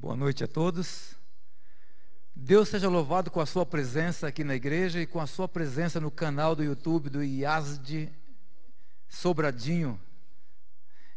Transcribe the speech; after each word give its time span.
Boa 0.00 0.16
noite 0.16 0.42
a 0.42 0.48
todos. 0.48 1.14
Deus 2.34 2.70
seja 2.70 2.88
louvado 2.88 3.30
com 3.30 3.38
a 3.38 3.44
sua 3.44 3.66
presença 3.66 4.28
aqui 4.28 4.42
na 4.42 4.54
igreja 4.54 4.98
e 4.98 5.06
com 5.06 5.20
a 5.20 5.26
sua 5.26 5.46
presença 5.46 6.00
no 6.00 6.10
canal 6.10 6.56
do 6.56 6.64
YouTube 6.64 7.10
do 7.10 7.22
IASD 7.22 8.08
Sobradinho. 9.10 10.00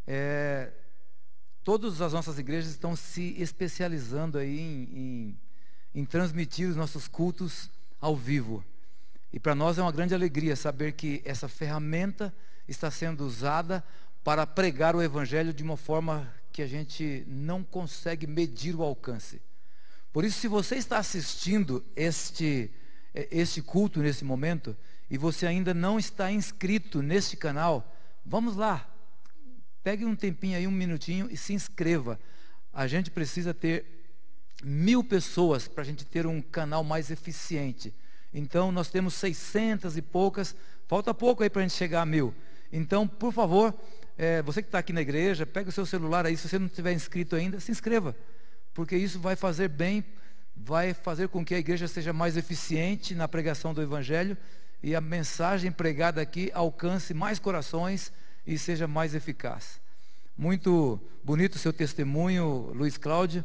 É, 0.06 0.70
todas 1.64 2.02
as 2.02 2.12
nossas 2.12 2.38
igrejas 2.38 2.72
estão 2.72 2.94
se 2.94 3.34
especializando 3.42 4.38
aí 4.38 4.60
em, 4.60 4.84
em, 4.84 5.40
em 6.02 6.04
transmitir 6.04 6.68
os 6.68 6.76
nossos 6.76 7.08
cultos 7.08 7.72
ao 8.02 8.18
vivo. 8.18 8.66
E 9.32 9.40
para 9.40 9.56
nós 9.56 9.78
é 9.78 9.82
uma 9.82 9.94
grande 9.94 10.14
alegria 10.14 10.58
saber 10.58 10.92
que 10.92 11.22
essa 11.24 11.48
ferramenta 11.48 12.36
está 12.68 12.92
sendo 12.92 13.26
usada 13.26 13.82
para 14.26 14.46
pregar 14.46 14.94
o 14.94 15.02
Evangelho 15.02 15.54
de 15.54 15.64
uma 15.64 15.78
forma 15.78 16.30
que 16.54 16.62
a 16.62 16.68
gente 16.68 17.26
não 17.28 17.64
consegue 17.64 18.28
medir 18.28 18.76
o 18.76 18.84
alcance. 18.84 19.42
Por 20.14 20.24
isso, 20.24 20.40
se 20.40 20.48
você 20.48 20.76
está 20.76 21.00
assistindo 21.00 21.84
este, 21.96 22.70
é, 23.14 23.28
este 23.32 23.60
culto 23.64 24.00
nesse 24.00 24.24
momento, 24.24 24.78
e 25.10 25.18
você 25.18 25.48
ainda 25.48 25.74
não 25.74 25.98
está 25.98 26.32
inscrito 26.32 27.02
neste 27.02 27.36
canal, 27.36 27.92
vamos 28.24 28.56
lá. 28.56 28.88
Pegue 29.84 30.06
um 30.06 30.16
tempinho 30.16 30.56
aí, 30.56 30.68
um 30.68 30.72
minutinho 30.72 31.28
e 31.32 31.36
se 31.36 31.54
inscreva. 31.54 32.20
A 32.72 32.86
gente 32.86 33.10
precisa 33.10 33.52
ter 33.52 33.86
mil 34.64 35.04
pessoas 35.04 35.68
para 35.68 35.82
a 35.82 35.86
gente 35.86 36.06
ter 36.06 36.28
um 36.28 36.40
canal 36.40 36.84
mais 36.84 37.10
eficiente. 37.10 37.92
Então, 38.32 38.72
nós 38.72 38.90
temos 38.90 39.16
600 39.16 39.98
e 39.98 40.02
poucas, 40.02 40.56
falta 40.88 41.14
pouco 41.14 41.42
aí 41.42 41.50
para 41.50 41.62
a 41.62 41.68
gente 41.68 41.78
chegar 41.78 42.02
a 42.02 42.06
mil. 42.06 42.34
Então, 42.72 43.08
por 43.08 43.34
favor, 43.34 43.76
é, 44.18 44.42
você 44.42 44.62
que 44.62 44.68
está 44.68 44.80
aqui 44.80 44.94
na 44.94 45.02
igreja, 45.02 45.46
pega 45.46 45.70
o 45.70 45.72
seu 45.72 45.86
celular 45.86 46.26
aí, 46.26 46.38
se 46.38 46.48
você 46.48 46.60
não 46.60 46.68
estiver 46.68 46.94
inscrito 46.94 47.36
ainda, 47.36 47.60
se 47.60 47.72
inscreva, 47.72 48.16
porque 48.74 48.96
isso 48.96 49.20
vai 49.20 49.36
fazer 49.36 49.68
bem, 49.68 50.04
vai 50.56 50.94
fazer 50.94 51.28
com 51.30 51.44
que 51.44 51.56
a 51.56 51.60
igreja 51.60 51.88
seja 51.88 52.14
mais 52.14 52.38
eficiente 52.38 53.16
na 53.16 53.28
pregação 53.28 53.74
do 53.74 53.82
Evangelho 53.82 54.38
e 54.82 54.96
a 54.96 55.02
mensagem 55.02 55.72
pregada 55.72 56.22
aqui 56.22 56.52
alcance 56.54 57.14
mais 57.14 57.40
corações 57.40 58.12
e 58.46 58.58
seja 58.58 58.88
mais 58.88 59.16
eficaz. 59.16 59.82
Muito 60.38 61.00
bonito 61.24 61.56
o 61.56 61.60
seu 61.60 61.72
testemunho, 61.72 62.72
Luiz 62.74 62.98
Cláudio, 62.98 63.44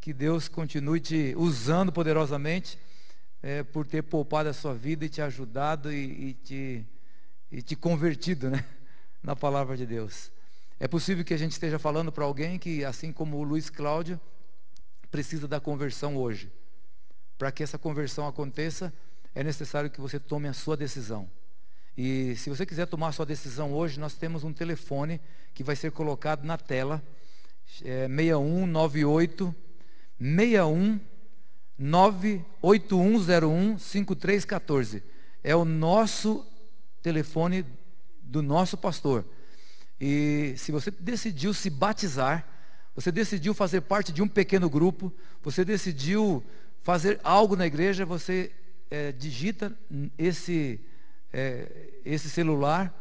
que 0.00 0.12
Deus 0.12 0.48
continue 0.48 1.00
te 1.00 1.34
usando 1.36 1.92
poderosamente 1.92 2.78
é, 3.42 3.62
por 3.62 3.86
ter 3.86 4.02
poupado 4.02 4.48
a 4.48 4.52
sua 4.52 4.74
vida 4.74 5.04
e 5.04 5.08
te 5.08 5.20
ajudado 5.20 5.92
e, 5.92 6.30
e, 6.30 6.34
te, 6.34 6.86
e 7.52 7.62
te 7.62 7.76
convertido, 7.76 8.50
né? 8.50 8.64
Na 9.22 9.36
palavra 9.36 9.76
de 9.76 9.86
Deus. 9.86 10.30
É 10.80 10.86
possível 10.86 11.24
que 11.24 11.34
a 11.34 11.38
gente 11.38 11.52
esteja 11.52 11.78
falando 11.78 12.12
para 12.12 12.24
alguém 12.24 12.58
que, 12.58 12.84
assim 12.84 13.12
como 13.12 13.36
o 13.36 13.42
Luiz 13.42 13.68
Cláudio, 13.68 14.20
precisa 15.10 15.48
da 15.48 15.60
conversão 15.60 16.16
hoje. 16.16 16.52
Para 17.36 17.50
que 17.50 17.62
essa 17.62 17.78
conversão 17.78 18.26
aconteça, 18.26 18.92
é 19.34 19.42
necessário 19.42 19.90
que 19.90 20.00
você 20.00 20.20
tome 20.20 20.48
a 20.48 20.52
sua 20.52 20.76
decisão. 20.76 21.28
E 21.96 22.36
se 22.36 22.48
você 22.48 22.64
quiser 22.64 22.86
tomar 22.86 23.08
a 23.08 23.12
sua 23.12 23.26
decisão 23.26 23.72
hoje, 23.72 23.98
nós 23.98 24.14
temos 24.14 24.44
um 24.44 24.52
telefone 24.52 25.20
que 25.52 25.64
vai 25.64 25.74
ser 25.74 25.90
colocado 25.90 26.44
na 26.44 26.56
tela, 26.56 27.02
é 27.84 28.06
6198 28.06 29.54
61 30.20 31.00
98101 31.76 33.78
5314. 33.78 35.02
É 35.42 35.56
o 35.56 35.64
nosso 35.64 36.46
telefone 37.02 37.66
do 38.28 38.42
nosso 38.42 38.76
pastor. 38.76 39.24
E 40.00 40.54
se 40.56 40.70
você 40.70 40.90
decidiu 40.90 41.52
se 41.52 41.70
batizar, 41.70 42.46
você 42.94 43.10
decidiu 43.10 43.54
fazer 43.54 43.80
parte 43.80 44.12
de 44.12 44.22
um 44.22 44.28
pequeno 44.28 44.68
grupo, 44.68 45.12
você 45.42 45.64
decidiu 45.64 46.44
fazer 46.82 47.20
algo 47.24 47.56
na 47.56 47.66
igreja, 47.66 48.04
você 48.04 48.52
é, 48.90 49.12
digita 49.12 49.72
esse, 50.16 50.80
é, 51.32 51.90
esse 52.04 52.28
celular 52.30 52.94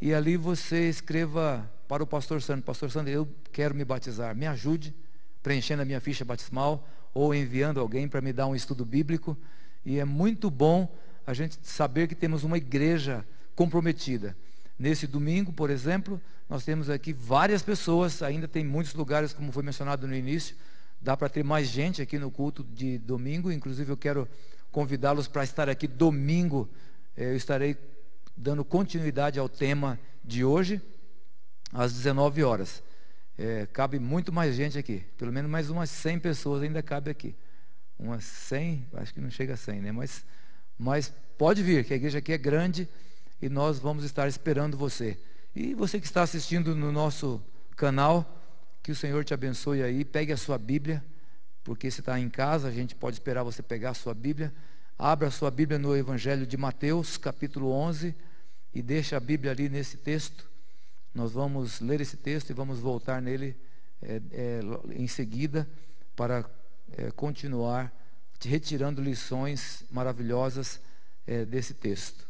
e 0.00 0.12
ali 0.12 0.36
você 0.36 0.88
escreva 0.88 1.68
para 1.88 2.02
o 2.02 2.06
pastor 2.06 2.42
Sandro, 2.42 2.64
pastor 2.64 2.90
Sandro, 2.90 3.12
eu 3.12 3.28
quero 3.52 3.74
me 3.74 3.84
batizar, 3.84 4.34
me 4.36 4.46
ajude 4.46 4.94
preenchendo 5.42 5.82
a 5.82 5.84
minha 5.84 6.00
ficha 6.00 6.24
batismal 6.24 6.86
ou 7.14 7.34
enviando 7.34 7.80
alguém 7.80 8.08
para 8.08 8.20
me 8.20 8.32
dar 8.32 8.46
um 8.46 8.54
estudo 8.54 8.84
bíblico. 8.84 9.36
E 9.84 9.98
é 9.98 10.04
muito 10.04 10.50
bom 10.50 10.92
a 11.26 11.32
gente 11.32 11.58
saber 11.62 12.08
que 12.08 12.14
temos 12.14 12.44
uma 12.44 12.58
igreja 12.58 13.24
comprometida. 13.54 14.36
Nesse 14.78 15.06
domingo, 15.06 15.52
por 15.52 15.70
exemplo, 15.70 16.20
nós 16.48 16.64
temos 16.64 16.90
aqui 16.90 17.12
várias 17.12 17.62
pessoas, 17.62 18.22
ainda 18.22 18.46
tem 18.46 18.64
muitos 18.64 18.94
lugares, 18.94 19.32
como 19.32 19.50
foi 19.50 19.62
mencionado 19.62 20.06
no 20.06 20.14
início, 20.14 20.54
dá 21.00 21.16
para 21.16 21.28
ter 21.28 21.42
mais 21.42 21.68
gente 21.68 22.02
aqui 22.02 22.18
no 22.18 22.30
culto 22.30 22.62
de 22.62 22.98
domingo, 22.98 23.50
inclusive 23.50 23.90
eu 23.90 23.96
quero 23.96 24.28
convidá-los 24.70 25.26
para 25.26 25.44
estar 25.44 25.68
aqui 25.68 25.86
domingo, 25.86 26.68
eh, 27.16 27.30
eu 27.30 27.36
estarei 27.36 27.76
dando 28.36 28.64
continuidade 28.64 29.38
ao 29.38 29.48
tema 29.48 29.98
de 30.22 30.44
hoje, 30.44 30.80
às 31.72 31.92
19 31.92 32.44
horas. 32.44 32.82
É, 33.38 33.66
cabe 33.66 33.98
muito 33.98 34.32
mais 34.32 34.54
gente 34.54 34.78
aqui, 34.78 35.04
pelo 35.18 35.32
menos 35.32 35.50
mais 35.50 35.68
umas 35.68 35.90
100 35.90 36.18
pessoas 36.20 36.62
ainda 36.62 36.82
cabe 36.82 37.10
aqui. 37.10 37.34
Umas 37.98 38.24
100, 38.24 38.86
acho 38.94 39.14
que 39.14 39.20
não 39.20 39.30
chega 39.30 39.54
a 39.54 39.56
100, 39.56 39.80
né? 39.80 39.92
Mas, 39.92 40.24
mas 40.78 41.12
pode 41.36 41.62
vir, 41.62 41.84
que 41.84 41.92
a 41.92 41.96
igreja 41.96 42.18
aqui 42.18 42.32
é 42.32 42.38
grande, 42.38 42.88
e 43.40 43.48
nós 43.48 43.78
vamos 43.78 44.04
estar 44.04 44.28
esperando 44.28 44.76
você. 44.76 45.18
E 45.54 45.74
você 45.74 45.98
que 45.98 46.06
está 46.06 46.22
assistindo 46.22 46.74
no 46.74 46.92
nosso 46.92 47.42
canal, 47.76 48.42
que 48.82 48.92
o 48.92 48.96
Senhor 48.96 49.24
te 49.24 49.34
abençoe 49.34 49.82
aí. 49.82 50.04
Pegue 50.04 50.32
a 50.32 50.36
sua 50.36 50.58
Bíblia, 50.58 51.04
porque 51.64 51.90
você 51.90 52.00
está 52.00 52.18
em 52.18 52.28
casa, 52.28 52.68
a 52.68 52.70
gente 52.72 52.94
pode 52.94 53.16
esperar 53.16 53.42
você 53.42 53.62
pegar 53.62 53.90
a 53.90 53.94
sua 53.94 54.14
Bíblia. 54.14 54.52
Abra 54.98 55.28
a 55.28 55.30
sua 55.30 55.50
Bíblia 55.50 55.78
no 55.78 55.96
Evangelho 55.96 56.46
de 56.46 56.56
Mateus, 56.56 57.16
capítulo 57.16 57.70
11, 57.70 58.14
e 58.74 58.82
deixa 58.82 59.16
a 59.16 59.20
Bíblia 59.20 59.52
ali 59.52 59.68
nesse 59.68 59.96
texto. 59.96 60.48
Nós 61.14 61.32
vamos 61.32 61.80
ler 61.80 62.00
esse 62.00 62.16
texto 62.16 62.50
e 62.50 62.52
vamos 62.52 62.78
voltar 62.78 63.20
nele 63.20 63.56
é, 64.02 64.20
é, 64.32 64.60
em 64.94 65.08
seguida 65.08 65.68
para 66.14 66.44
é, 66.96 67.10
continuar 67.10 67.92
retirando 68.44 69.02
lições 69.02 69.84
maravilhosas 69.90 70.80
é, 71.26 71.44
desse 71.44 71.74
texto. 71.74 72.25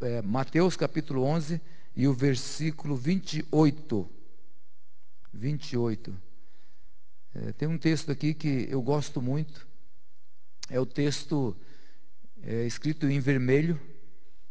É, 0.00 0.20
Mateus 0.22 0.76
capítulo 0.76 1.22
11 1.22 1.60
e 1.94 2.08
o 2.08 2.12
versículo 2.12 2.96
28. 2.96 4.10
28. 5.32 6.14
É, 7.34 7.52
tem 7.52 7.68
um 7.68 7.78
texto 7.78 8.10
aqui 8.10 8.34
que 8.34 8.66
eu 8.68 8.82
gosto 8.82 9.22
muito. 9.22 9.64
É 10.68 10.80
o 10.80 10.84
texto 10.84 11.56
é, 12.42 12.66
escrito 12.66 13.06
em 13.06 13.20
vermelho, 13.20 13.80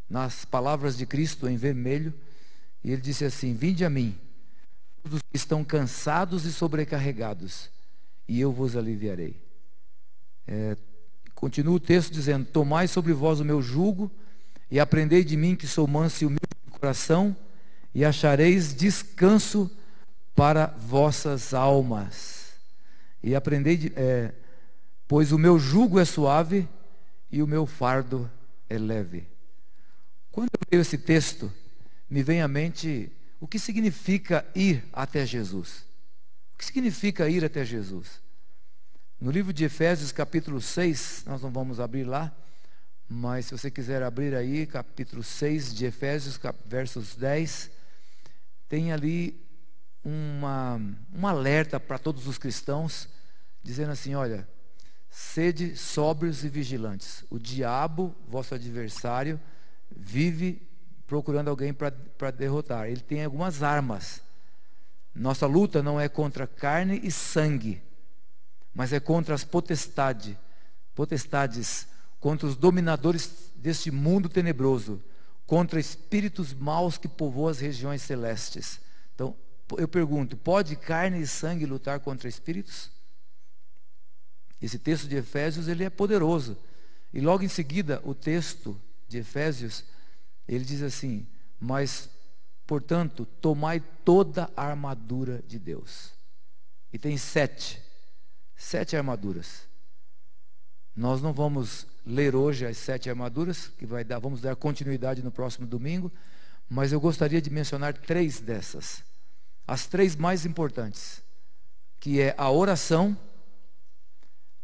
nas 0.10 0.46
palavras 0.46 0.98
de 0.98 1.06
Cristo 1.06 1.50
em 1.50 1.58
vermelho. 1.58 2.14
E 2.82 2.92
ele 2.92 3.02
disse 3.02 3.26
assim: 3.26 3.54
Vinde 3.54 3.84
a 3.84 3.90
mim, 3.90 4.18
todos 5.04 5.22
que 5.22 5.36
estão 5.36 5.66
cansados 5.66 6.46
e 6.46 6.54
sobrecarregados, 6.54 7.70
e 8.26 8.40
eu 8.40 8.54
vos 8.54 8.78
aliviarei. 8.78 9.38
É, 10.48 10.78
continua 11.36 11.76
o 11.76 11.80
texto 11.80 12.14
dizendo: 12.14 12.46
Tomai 12.46 12.88
sobre 12.88 13.12
vós 13.12 13.42
o 13.42 13.46
meu 13.46 13.62
jugo 13.62 14.10
e 14.72 14.80
aprendei 14.80 15.24
de 15.24 15.36
mim 15.36 15.56
que 15.56 15.68
sou 15.68 15.86
manso 15.86 16.24
e 16.24 16.26
humilde 16.26 16.48
de 16.66 16.72
coração, 16.72 17.36
e 17.94 18.06
achareis 18.06 18.74
descanso 18.74 19.70
para 20.34 20.68
vossas 20.68 21.54
almas. 21.54 22.54
E 23.22 23.36
aprendei, 23.36 23.76
de, 23.76 23.94
é, 23.98 24.34
pois 25.10 25.34
o 25.34 25.38
meu 25.38 25.60
jugo 25.60 26.00
é 26.00 26.06
suave 26.06 26.68
e 27.30 27.44
o 27.44 27.48
meu 27.48 27.66
fardo 27.66 28.32
é 28.70 28.78
leve. 28.78 29.28
Quando 30.32 30.48
eu 30.54 30.68
leio 30.72 30.82
esse 30.82 30.98
texto, 30.98 31.52
me 32.10 32.24
vem 32.24 32.42
à 32.42 32.48
mente 32.48 33.12
o 33.42 33.48
que 33.48 33.60
significa 33.60 34.46
ir 34.56 34.86
até 34.94 35.26
Jesus. 35.26 35.86
O 36.54 36.58
que 36.58 36.66
significa 36.66 37.28
ir 37.28 37.44
até 37.44 37.66
Jesus? 37.66 38.22
No 39.20 39.32
livro 39.32 39.52
de 39.52 39.66
Efésios, 39.66 40.14
capítulo 40.14 40.62
6, 40.62 41.26
nós 41.28 41.42
não 41.42 41.52
vamos 41.52 41.80
abrir 41.80 42.06
lá, 42.06 42.34
mas 43.14 43.48
se 43.48 43.52
você 43.52 43.70
quiser 43.70 44.02
abrir 44.02 44.34
aí, 44.34 44.66
capítulo 44.66 45.22
6 45.22 45.74
de 45.76 45.86
Efésios, 45.86 46.40
versos 46.66 47.14
10, 47.14 47.70
tem 48.70 48.94
ali 48.94 49.38
uma, 50.02 50.80
um 51.14 51.28
alerta 51.28 51.78
para 51.78 52.00
todos 52.00 52.26
os 52.26 52.38
cristãos, 52.38 53.10
dizendo 53.62 53.92
assim: 53.92 54.16
olha, 54.16 54.48
sede 55.10 55.76
sóbrios 55.76 56.46
e 56.46 56.48
vigilantes. 56.48 57.26
O 57.30 57.38
diabo, 57.38 58.16
vosso 58.30 58.56
adversário, 58.56 59.38
vive 59.94 60.66
procurando 61.06 61.50
alguém 61.50 61.74
para 61.74 62.32
derrotar. 62.32 62.88
Ele 62.88 63.02
tem 63.02 63.26
algumas 63.26 63.62
armas. 63.62 64.22
Nossa 65.14 65.46
luta 65.46 65.84
não 65.84 66.00
é 66.00 66.08
contra 66.08 66.48
carne 66.48 67.02
e 67.04 67.12
sangue, 67.12 67.84
mas 68.74 68.94
é 68.94 69.02
contra 69.02 69.36
as 69.36 69.44
potestades, 69.44 70.34
potestades 70.96 71.91
contra 72.22 72.48
os 72.48 72.56
dominadores 72.56 73.52
deste 73.56 73.90
mundo 73.92 74.30
tenebroso, 74.30 75.04
contra 75.46 75.80
espíritos 75.80 76.54
maus 76.54 76.98
que 76.98 77.08
povoam 77.08 77.50
as 77.50 77.60
regiões 77.60 78.04
celestes. 78.04 78.80
Então, 79.14 79.36
eu 79.78 79.88
pergunto: 79.88 80.38
pode 80.38 80.76
carne 80.76 81.20
e 81.20 81.28
sangue 81.28 81.66
lutar 81.66 82.00
contra 82.00 82.30
espíritos? 82.30 82.92
Esse 84.62 84.78
texto 84.78 85.08
de 85.08 85.16
Efésios, 85.16 85.68
ele 85.68 85.84
é 85.84 85.90
poderoso. 85.90 86.56
E 87.12 87.20
logo 87.20 87.44
em 87.44 87.50
seguida, 87.50 88.00
o 88.06 88.14
texto 88.14 88.80
de 89.08 89.18
Efésios, 89.18 89.84
ele 90.48 90.64
diz 90.64 90.84
assim: 90.84 91.28
Mas, 91.60 92.08
portanto, 92.68 93.26
tomai 93.26 93.80
toda 94.06 94.48
a 94.56 94.68
armadura 94.68 95.44
de 95.48 95.58
Deus. 95.58 96.14
E 96.94 97.00
tem 97.00 97.18
sete, 97.18 97.82
sete 98.56 98.96
armaduras. 98.96 99.68
Nós 100.96 101.20
não 101.22 101.34
vamos 101.34 101.88
ler 102.06 102.36
hoje 102.36 102.66
as 102.66 102.78
sete 102.78 103.10
armaduras, 103.10 103.72
que 103.78 103.86
vai 103.86 104.04
dar, 104.04 104.20
vamos 104.20 104.42
dar 104.42 104.56
continuidade 104.56 105.22
no 105.24 105.32
próximo 105.32 105.68
domingo, 105.68 106.12
mas 106.70 106.92
eu 106.92 107.00
gostaria 107.00 107.42
de 107.42 107.50
mencionar 107.50 107.98
três 107.98 108.40
dessas. 108.40 109.04
As 109.68 109.88
três 109.88 110.16
mais 110.16 110.46
importantes, 110.46 111.22
que 112.00 112.20
é 112.20 112.34
a 112.38 112.50
oração, 112.50 113.18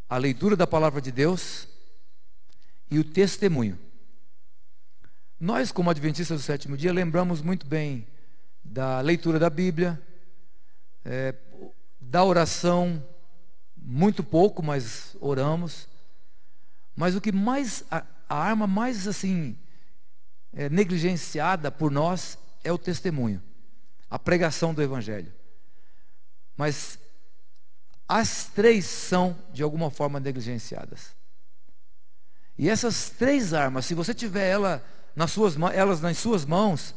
a 0.10 0.18
leitura 0.18 0.56
da 0.56 0.66
palavra 0.66 1.02
de 1.02 1.12
Deus 1.12 1.68
e 2.90 2.98
o 2.98 3.04
testemunho. 3.04 3.78
Nós, 5.40 5.72
como 5.72 5.90
adventistas 5.90 6.40
do 6.40 6.44
sétimo 6.44 6.76
dia, 6.76 6.92
lembramos 6.92 7.42
muito 7.42 7.68
bem 7.68 8.08
da 8.64 9.00
leitura 9.02 9.38
da 9.38 9.50
Bíblia, 9.50 10.02
é, 11.06 11.36
da 12.02 12.24
oração, 12.24 13.04
muito 13.76 14.24
pouco, 14.24 14.64
mas 14.64 15.16
oramos. 15.20 15.88
Mas 16.98 17.16
o 17.16 17.22
que 17.22 17.32
mais, 17.32 17.84
a, 17.92 18.04
a 18.28 18.36
arma 18.36 18.66
mais 18.66 19.08
assim, 19.08 19.56
é, 20.52 20.68
negligenciada 20.68 21.72
por 21.72 21.92
nós 21.92 22.40
é 22.64 22.72
o 22.74 22.78
testemunho, 22.78 23.42
a 24.10 24.18
pregação 24.18 24.74
do 24.74 24.82
Evangelho. 24.82 25.32
Mas 26.58 26.98
as 28.08 28.46
três 28.46 28.86
são, 28.86 29.38
de 29.54 29.62
alguma 29.62 29.92
forma, 29.92 30.20
negligenciadas. 30.20 31.16
E 32.58 32.68
essas 32.68 33.12
três 33.12 33.54
armas, 33.54 33.86
se 33.86 33.94
você 33.94 34.12
tiver 34.12 34.48
ela 34.48 34.84
nas 35.16 35.32
suas, 35.32 35.56
elas 35.76 36.02
nas 36.02 36.18
suas 36.18 36.46
mãos, 36.46 36.96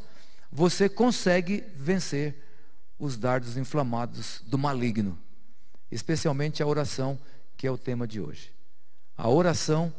você 0.51 0.89
consegue 0.89 1.63
vencer 1.75 2.43
os 2.97 3.17
dardos 3.17 3.55
inflamados 3.55 4.41
do 4.47 4.57
maligno, 4.57 5.19
especialmente 5.91 6.63
a 6.63 6.67
oração, 6.67 7.19
que 7.55 7.67
é 7.67 7.71
o 7.71 7.77
tema 7.77 8.07
de 8.07 8.19
hoje. 8.19 8.51
A 9.21 9.29
oração 9.29 9.93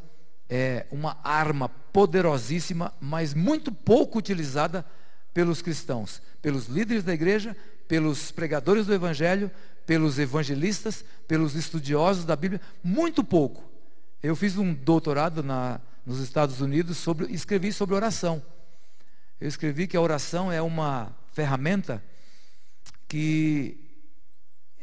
é 0.51 0.85
uma 0.91 1.17
arma 1.23 1.69
poderosíssima, 1.69 2.93
mas 3.01 3.33
muito 3.33 3.71
pouco 3.71 4.19
utilizada 4.19 4.85
pelos 5.33 5.63
cristãos, 5.63 6.21
pelos 6.43 6.67
líderes 6.67 7.05
da 7.05 7.15
igreja, 7.15 7.57
pelos 7.87 8.33
pregadores 8.33 8.85
do 8.85 8.93
evangelho, 8.93 9.49
pelos 9.87 10.19
evangelistas, 10.19 11.05
pelos 11.29 11.55
estudiosos 11.55 12.25
da 12.25 12.35
Bíblia, 12.35 12.61
muito 12.83 13.23
pouco. 13.23 13.63
Eu 14.21 14.35
fiz 14.35 14.57
um 14.57 14.75
doutorado 14.75 15.41
na, 15.41 15.81
nos 16.05 16.19
Estados 16.19 16.61
Unidos 16.61 16.97
sobre, 16.97 17.33
escrevi 17.33 17.73
sobre 17.73 17.95
oração. 17.95 18.43
Eu 19.41 19.47
escrevi 19.47 19.87
que 19.87 19.97
a 19.97 20.01
oração 20.01 20.51
é 20.51 20.61
uma 20.61 21.17
ferramenta 21.33 22.03
que 23.07 23.79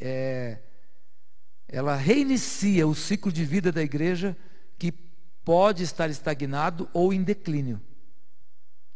é, 0.00 0.60
ela 1.72 1.94
reinicia 1.94 2.86
o 2.86 2.94
ciclo 2.94 3.30
de 3.30 3.44
vida 3.44 3.70
da 3.70 3.82
igreja 3.82 4.36
que 4.76 4.92
pode 5.44 5.84
estar 5.84 6.10
estagnado 6.10 6.88
ou 6.92 7.12
em 7.12 7.22
declínio. 7.22 7.80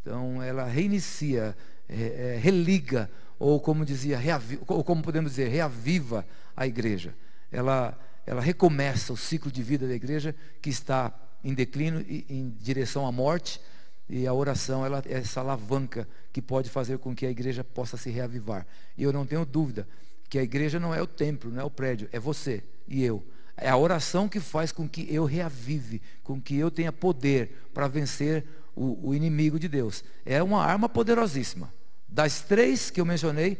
Então, 0.00 0.42
ela 0.42 0.64
reinicia, 0.64 1.56
é, 1.88 2.34
é, 2.34 2.38
religa, 2.38 3.08
ou 3.38 3.60
como 3.60 3.84
dizia, 3.84 4.18
ou 4.66 4.82
como 4.82 5.02
podemos 5.02 5.32
dizer, 5.32 5.48
reaviva 5.48 6.26
a 6.56 6.66
igreja. 6.66 7.14
Ela, 7.50 7.96
ela 8.26 8.40
recomeça 8.40 9.12
o 9.12 9.16
ciclo 9.16 9.52
de 9.52 9.62
vida 9.62 9.86
da 9.86 9.94
igreja 9.94 10.34
que 10.60 10.68
está 10.68 11.14
em 11.44 11.54
declínio 11.54 12.04
e 12.08 12.26
em 12.28 12.50
direção 12.60 13.06
à 13.06 13.12
morte. 13.12 13.60
E 14.08 14.26
a 14.26 14.34
oração 14.34 14.84
ela 14.84 15.02
é 15.06 15.14
essa 15.14 15.40
alavanca 15.40 16.08
que 16.32 16.42
pode 16.42 16.68
fazer 16.68 16.98
com 16.98 17.14
que 17.14 17.24
a 17.24 17.30
igreja 17.30 17.62
possa 17.62 17.96
se 17.96 18.10
reavivar. 18.10 18.66
E 18.98 19.02
eu 19.04 19.12
não 19.12 19.24
tenho 19.24 19.46
dúvida 19.46 19.86
que 20.34 20.38
a 20.40 20.42
igreja 20.42 20.80
não 20.80 20.92
é 20.92 21.00
o 21.00 21.06
templo, 21.06 21.48
não 21.48 21.60
é 21.62 21.64
o 21.64 21.70
prédio, 21.70 22.08
é 22.10 22.18
você 22.18 22.60
e 22.88 23.04
eu. 23.04 23.24
É 23.56 23.68
a 23.68 23.76
oração 23.76 24.28
que 24.28 24.40
faz 24.40 24.72
com 24.72 24.88
que 24.88 25.06
eu 25.08 25.24
reavive, 25.24 26.02
com 26.24 26.40
que 26.40 26.56
eu 26.56 26.72
tenha 26.72 26.90
poder 26.90 27.68
para 27.72 27.86
vencer 27.86 28.44
o, 28.74 29.10
o 29.10 29.14
inimigo 29.14 29.60
de 29.60 29.68
Deus. 29.68 30.02
É 30.26 30.42
uma 30.42 30.60
arma 30.64 30.88
poderosíssima. 30.88 31.72
Das 32.08 32.40
três 32.40 32.90
que 32.90 33.00
eu 33.00 33.04
mencionei, 33.04 33.58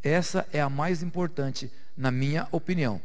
essa 0.00 0.46
é 0.52 0.60
a 0.60 0.70
mais 0.70 1.02
importante, 1.02 1.68
na 1.96 2.12
minha 2.12 2.46
opinião. 2.52 3.02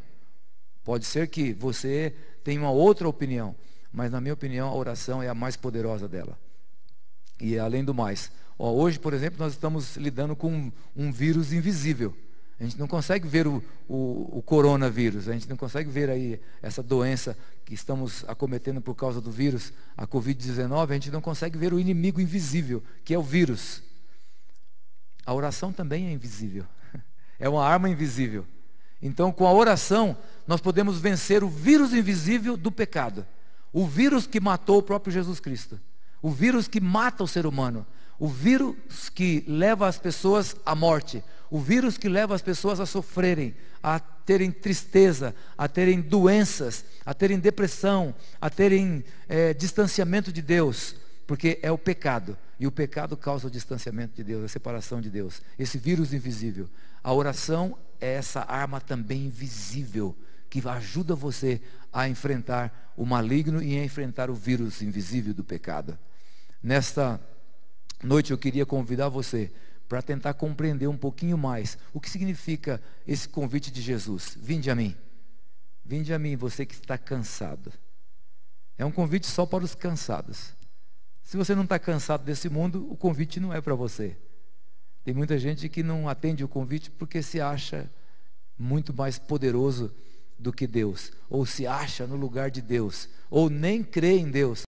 Pode 0.84 1.04
ser 1.04 1.28
que 1.28 1.54
você 1.54 2.14
tenha 2.44 2.62
uma 2.62 2.70
outra 2.70 3.10
opinião, 3.10 3.56
mas 3.92 4.12
na 4.12 4.22
minha 4.22 4.36
opinião 4.36 4.70
a 4.70 4.76
oração 4.76 5.24
é 5.24 5.28
a 5.28 5.34
mais 5.34 5.58
poderosa 5.58 6.08
dela. 6.08 6.38
E 7.42 7.58
além 7.58 7.84
do 7.84 7.96
mais, 7.96 8.32
ó, 8.60 8.72
hoje, 8.72 9.00
por 9.00 9.12
exemplo, 9.12 9.40
nós 9.40 9.54
estamos 9.54 9.98
lidando 9.98 10.36
com 10.36 10.54
um, 10.54 10.72
um 10.96 11.12
vírus 11.12 11.52
invisível. 11.52 12.16
A 12.60 12.64
gente 12.64 12.80
não 12.80 12.88
consegue 12.88 13.28
ver 13.28 13.46
o, 13.46 13.64
o, 13.88 14.40
o, 14.40 14.42
coronavírus, 14.42 15.30
a 15.30 15.34
gente 15.34 15.48
não 15.48 15.56
consegue 15.56 15.92
ver 15.92 16.10
aí 16.10 16.42
essa 16.62 16.82
doença 16.82 17.38
que 17.64 17.76
estamos 17.76 18.26
acometendo 18.28 18.82
por 18.82 18.96
causa 18.96 19.22
do 19.22 19.30
vírus, 19.30 19.72
a 19.96 20.08
Covid-19, 20.08 20.90
a 20.90 20.94
gente 20.94 21.12
não 21.12 21.22
consegue 21.22 21.58
ver 21.58 21.72
o 21.72 21.80
inimigo 21.80 22.20
invisível, 22.20 22.84
que 23.06 23.14
é 23.14 23.20
o 23.20 23.22
vírus. 23.22 23.84
A 25.24 25.34
oração 25.36 25.72
também 25.72 26.08
é 26.08 26.12
invisível, 26.12 26.66
é 27.40 27.48
uma 27.48 27.64
arma 27.64 27.90
invisível. 27.90 28.44
Então, 29.00 29.32
com 29.32 29.46
a 29.46 29.54
oração, 29.54 30.18
nós 30.48 30.60
podemos 30.60 31.00
vencer 31.00 31.44
o 31.44 31.50
vírus 31.50 31.94
invisível 31.94 32.58
do 32.58 32.72
pecado, 32.72 33.24
o 33.72 33.86
vírus 33.86 34.26
que 34.26 34.40
matou 34.40 34.80
o 34.80 34.84
próprio 34.84 35.14
Jesus 35.14 35.40
Cristo, 35.40 35.80
o 36.24 36.32
vírus 36.32 36.68
que 36.68 36.82
mata 36.82 37.24
o 37.24 37.28
ser 37.28 37.46
humano, 37.46 37.86
o 38.18 38.28
vírus 38.28 39.10
que 39.14 39.44
leva 39.48 39.88
as 39.88 40.00
pessoas 40.00 40.56
à 40.66 40.74
morte, 40.74 41.24
o 41.50 41.60
vírus 41.60 41.98
que 41.98 42.10
leva 42.10 42.36
as 42.36 42.42
pessoas 42.42 42.80
a 42.80 42.86
sofrerem, 42.86 43.56
a 43.82 44.00
terem 44.00 44.52
tristeza, 44.52 45.34
a 45.58 45.68
terem 45.68 46.02
doenças, 46.02 46.84
a 47.06 47.14
terem 47.14 47.40
depressão, 47.40 48.14
a 48.42 48.50
terem 48.50 49.04
é, 49.30 49.54
distanciamento 49.54 50.32
de 50.32 50.42
Deus, 50.42 50.96
porque 51.26 51.60
é 51.62 51.72
o 51.72 51.78
pecado. 51.78 52.38
E 52.60 52.66
o 52.66 52.72
pecado 52.72 53.16
causa 53.16 53.48
o 53.48 53.52
distanciamento 53.52 54.16
de 54.16 54.24
Deus, 54.24 54.44
a 54.44 54.48
separação 54.48 55.00
de 55.00 55.10
Deus. 55.10 55.42
Esse 55.58 55.78
vírus 55.78 56.14
invisível. 56.14 56.68
A 57.04 57.14
oração 57.14 57.78
é 58.02 58.14
essa 58.14 58.42
arma 58.42 58.82
também 58.82 59.26
invisível 59.26 60.16
que 60.50 60.68
ajuda 60.68 61.16
você 61.16 61.62
a 61.92 62.08
enfrentar 62.10 62.94
o 62.96 63.06
maligno 63.06 63.62
e 63.62 63.78
a 63.78 63.84
enfrentar 63.84 64.30
o 64.30 64.34
vírus 64.34 64.82
invisível 64.82 65.34
do 65.34 65.44
pecado. 65.44 65.98
Nesta 66.62 67.20
noite 68.04 68.32
eu 68.32 68.38
queria 68.38 68.66
convidar 68.66 69.10
você 69.10 69.52
para 69.88 70.02
tentar 70.02 70.34
compreender 70.34 70.88
um 70.88 70.98
pouquinho 70.98 71.38
mais 71.38 71.78
o 71.94 72.00
que 72.00 72.10
significa 72.10 72.82
esse 73.06 73.28
convite 73.28 73.72
de 73.72 73.82
Jesus. 73.82 74.38
Vinde 74.40 74.70
a 74.70 74.76
mim. 74.76 74.96
Vinde 75.84 76.14
a 76.14 76.20
mim, 76.20 76.36
você 76.36 76.66
que 76.66 76.74
está 76.74 76.98
cansado. 76.98 77.72
É 78.78 78.86
um 78.86 78.92
convite 78.92 79.26
só 79.28 79.46
para 79.46 79.64
os 79.64 79.74
cansados. 79.74 80.54
Se 81.24 81.38
você 81.38 81.56
não 81.56 81.64
está 81.64 81.80
cansado 81.80 82.24
desse 82.24 82.50
mundo, 82.50 82.90
o 82.92 82.96
convite 82.96 83.40
não 83.40 83.54
é 83.54 83.62
para 83.62 83.76
você. 83.76 84.18
Tem 85.04 85.14
muita 85.14 85.40
gente 85.40 85.70
que 85.70 85.82
não 85.82 86.08
atende 86.08 86.44
o 86.44 86.48
convite 86.48 86.92
porque 86.92 87.22
se 87.22 87.40
acha 87.40 87.90
muito 88.58 88.94
mais 88.94 89.18
poderoso 89.18 89.94
do 90.38 90.52
que 90.54 90.68
Deus, 90.68 91.12
ou 91.30 91.46
se 91.46 91.66
acha 91.66 92.06
no 92.06 92.16
lugar 92.16 92.52
de 92.52 92.62
Deus, 92.62 93.10
ou 93.30 93.50
nem 93.50 93.84
crê 93.84 94.18
em 94.20 94.30
Deus. 94.30 94.67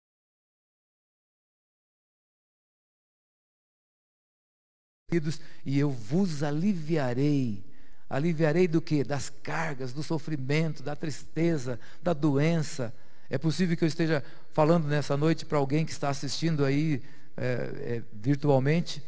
E 5.66 5.80
eu 5.80 5.90
vos 5.90 6.44
aliviarei. 6.44 7.64
Aliviarei 8.10 8.68
do 8.68 8.82
que? 8.82 9.04
Das 9.04 9.30
cargas, 9.30 9.94
do 9.94 10.02
sofrimento, 10.02 10.82
da 10.82 10.96
tristeza, 10.96 11.80
da 12.02 12.14
doença. 12.14 12.94
É 13.30 13.38
possível 13.38 13.78
que 13.78 13.84
eu 13.84 13.88
esteja 13.88 14.24
falando 14.52 14.88
nessa 14.88 15.16
noite 15.16 15.46
para 15.46 15.58
alguém 15.58 15.86
que 15.86 15.92
está 15.92 16.10
assistindo 16.10 16.66
aí 16.66 17.02
é, 17.38 17.44
é, 17.44 18.04
virtualmente 18.12 19.04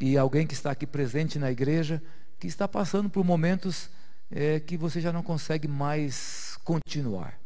e 0.00 0.16
alguém 0.16 0.46
que 0.46 0.54
está 0.54 0.70
aqui 0.70 0.86
presente 0.86 1.38
na 1.38 1.50
igreja 1.50 2.00
que 2.38 2.46
está 2.46 2.68
passando 2.68 3.10
por 3.10 3.24
momentos 3.24 3.90
é, 4.30 4.60
que 4.60 4.76
você 4.76 5.00
já 5.00 5.12
não 5.12 5.22
consegue 5.22 5.66
mais 5.66 6.56
continuar. 6.64 7.38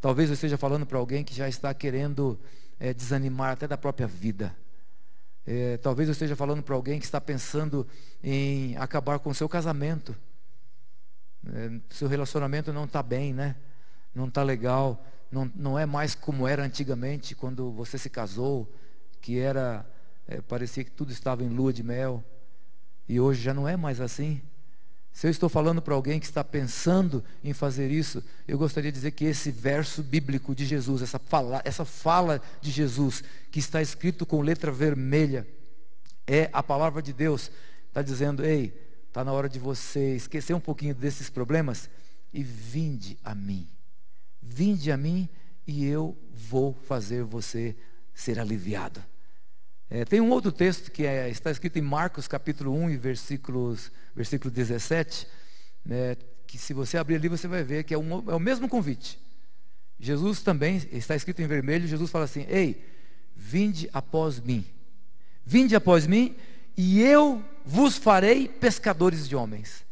Talvez 0.00 0.28
eu 0.28 0.34
esteja 0.34 0.58
falando 0.58 0.84
para 0.84 0.98
alguém 0.98 1.24
que 1.24 1.34
já 1.34 1.48
está 1.48 1.72
querendo 1.72 2.38
é, 2.78 2.92
desanimar 2.92 3.52
até 3.52 3.68
da 3.68 3.78
própria 3.78 4.06
vida. 4.06 4.54
É, 5.46 5.76
talvez 5.76 6.08
eu 6.08 6.12
esteja 6.12 6.34
falando 6.34 6.62
para 6.62 6.74
alguém 6.74 6.98
que 6.98 7.04
está 7.04 7.20
pensando 7.20 7.86
em 8.22 8.76
acabar 8.76 9.18
com 9.18 9.30
o 9.30 9.34
seu 9.34 9.48
casamento. 9.48 10.16
É, 11.46 11.80
seu 11.90 12.08
relacionamento 12.08 12.72
não 12.72 12.84
está 12.84 13.02
bem, 13.02 13.34
né? 13.34 13.56
Não 14.14 14.26
está 14.28 14.42
legal. 14.42 15.04
Não, 15.30 15.50
não 15.54 15.78
é 15.78 15.84
mais 15.84 16.14
como 16.14 16.48
era 16.48 16.64
antigamente, 16.64 17.34
quando 17.34 17.70
você 17.72 17.98
se 17.98 18.08
casou, 18.08 18.72
que 19.20 19.38
era, 19.38 19.84
é, 20.26 20.40
parecia 20.40 20.84
que 20.84 20.90
tudo 20.90 21.12
estava 21.12 21.42
em 21.42 21.48
lua 21.48 21.72
de 21.72 21.82
mel. 21.82 22.24
E 23.06 23.20
hoje 23.20 23.42
já 23.42 23.52
não 23.52 23.68
é 23.68 23.76
mais 23.76 24.00
assim. 24.00 24.40
Se 25.14 25.28
eu 25.28 25.30
estou 25.30 25.48
falando 25.48 25.80
para 25.80 25.94
alguém 25.94 26.18
que 26.18 26.26
está 26.26 26.42
pensando 26.42 27.24
em 27.42 27.52
fazer 27.52 27.88
isso, 27.88 28.20
eu 28.48 28.58
gostaria 28.58 28.90
de 28.90 28.96
dizer 28.96 29.12
que 29.12 29.24
esse 29.24 29.48
verso 29.52 30.02
bíblico 30.02 30.52
de 30.56 30.66
Jesus, 30.66 31.02
essa 31.02 31.20
fala, 31.20 31.62
essa 31.64 31.84
fala 31.84 32.42
de 32.60 32.72
Jesus, 32.72 33.22
que 33.52 33.60
está 33.60 33.80
escrito 33.80 34.26
com 34.26 34.40
letra 34.40 34.72
vermelha, 34.72 35.46
é 36.26 36.50
a 36.52 36.64
palavra 36.64 37.00
de 37.00 37.12
Deus. 37.12 37.48
Está 37.86 38.02
dizendo, 38.02 38.44
ei, 38.44 38.76
está 39.06 39.22
na 39.22 39.32
hora 39.32 39.48
de 39.48 39.60
você 39.60 40.16
esquecer 40.16 40.52
um 40.52 40.60
pouquinho 40.60 40.96
desses 40.96 41.30
problemas 41.30 41.88
e 42.32 42.42
vinde 42.42 43.16
a 43.22 43.36
mim. 43.36 43.68
Vinde 44.42 44.90
a 44.90 44.96
mim 44.96 45.28
e 45.64 45.86
eu 45.86 46.18
vou 46.32 46.74
fazer 46.74 47.22
você 47.22 47.76
ser 48.12 48.40
aliviado. 48.40 49.00
É, 49.90 50.04
tem 50.04 50.20
um 50.20 50.30
outro 50.30 50.50
texto 50.50 50.90
que 50.90 51.04
é, 51.04 51.28
está 51.28 51.50
escrito 51.50 51.78
em 51.78 51.82
Marcos 51.82 52.26
capítulo 52.26 52.74
1 52.74 52.90
e 52.90 52.96
versículos, 52.96 53.92
versículo 54.14 54.50
17, 54.50 55.26
né, 55.84 56.16
que 56.46 56.56
se 56.56 56.72
você 56.72 56.96
abrir 56.96 57.16
ali 57.16 57.28
você 57.28 57.46
vai 57.46 57.62
ver 57.62 57.84
que 57.84 57.92
é, 57.92 57.98
um, 57.98 58.30
é 58.30 58.34
o 58.34 58.40
mesmo 58.40 58.68
convite. 58.68 59.18
Jesus 59.98 60.42
também, 60.42 60.82
está 60.90 61.14
escrito 61.14 61.42
em 61.42 61.46
vermelho, 61.46 61.86
Jesus 61.86 62.10
fala 62.10 62.24
assim, 62.24 62.46
ei, 62.48 62.84
vinde 63.36 63.88
após 63.92 64.40
mim. 64.40 64.64
Vinde 65.44 65.76
após 65.76 66.06
mim 66.06 66.34
e 66.76 67.02
eu 67.02 67.44
vos 67.64 67.96
farei 67.96 68.48
pescadores 68.48 69.28
de 69.28 69.36
homens. 69.36 69.84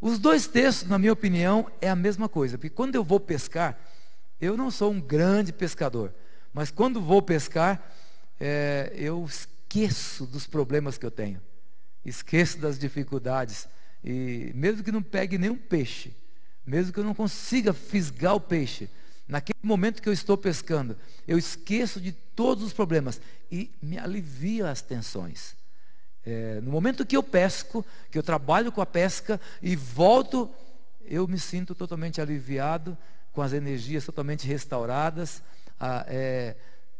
Os 0.00 0.18
dois 0.18 0.46
textos, 0.46 0.88
na 0.88 0.98
minha 0.98 1.12
opinião, 1.12 1.70
é 1.80 1.88
a 1.88 1.96
mesma 1.96 2.28
coisa, 2.28 2.58
porque 2.58 2.70
quando 2.70 2.94
eu 2.94 3.04
vou 3.04 3.20
pescar, 3.20 3.78
eu 4.40 4.56
não 4.56 4.70
sou 4.70 4.92
um 4.92 5.00
grande 5.00 5.52
pescador, 5.52 6.12
mas 6.52 6.70
quando 6.70 7.00
vou 7.00 7.22
pescar, 7.22 7.93
é, 8.40 8.92
eu 8.94 9.24
esqueço 9.24 10.26
dos 10.26 10.46
problemas 10.46 10.98
que 10.98 11.06
eu 11.06 11.10
tenho, 11.10 11.40
esqueço 12.04 12.58
das 12.58 12.78
dificuldades, 12.78 13.68
e 14.02 14.52
mesmo 14.54 14.82
que 14.82 14.92
não 14.92 15.02
pegue 15.02 15.38
nenhum 15.38 15.56
peixe, 15.56 16.14
mesmo 16.66 16.92
que 16.92 17.00
eu 17.00 17.04
não 17.04 17.14
consiga 17.14 17.72
fisgar 17.72 18.34
o 18.34 18.40
peixe, 18.40 18.88
naquele 19.26 19.58
momento 19.62 20.02
que 20.02 20.08
eu 20.08 20.12
estou 20.12 20.36
pescando, 20.36 20.96
eu 21.26 21.38
esqueço 21.38 22.00
de 22.00 22.12
todos 22.12 22.64
os 22.64 22.72
problemas 22.72 23.20
e 23.50 23.70
me 23.80 23.98
alivia 23.98 24.70
as 24.70 24.82
tensões. 24.82 25.54
É, 26.26 26.60
no 26.62 26.70
momento 26.70 27.04
que 27.04 27.16
eu 27.16 27.22
pesco, 27.22 27.84
que 28.10 28.18
eu 28.18 28.22
trabalho 28.22 28.72
com 28.72 28.80
a 28.80 28.86
pesca 28.86 29.40
e 29.62 29.76
volto, 29.76 30.50
eu 31.04 31.28
me 31.28 31.38
sinto 31.38 31.74
totalmente 31.74 32.20
aliviado, 32.20 32.96
com 33.32 33.42
as 33.42 33.52
energias 33.52 34.04
totalmente 34.04 34.46
restauradas, 34.46 35.42
a, 35.78 36.04
é, 36.08 36.56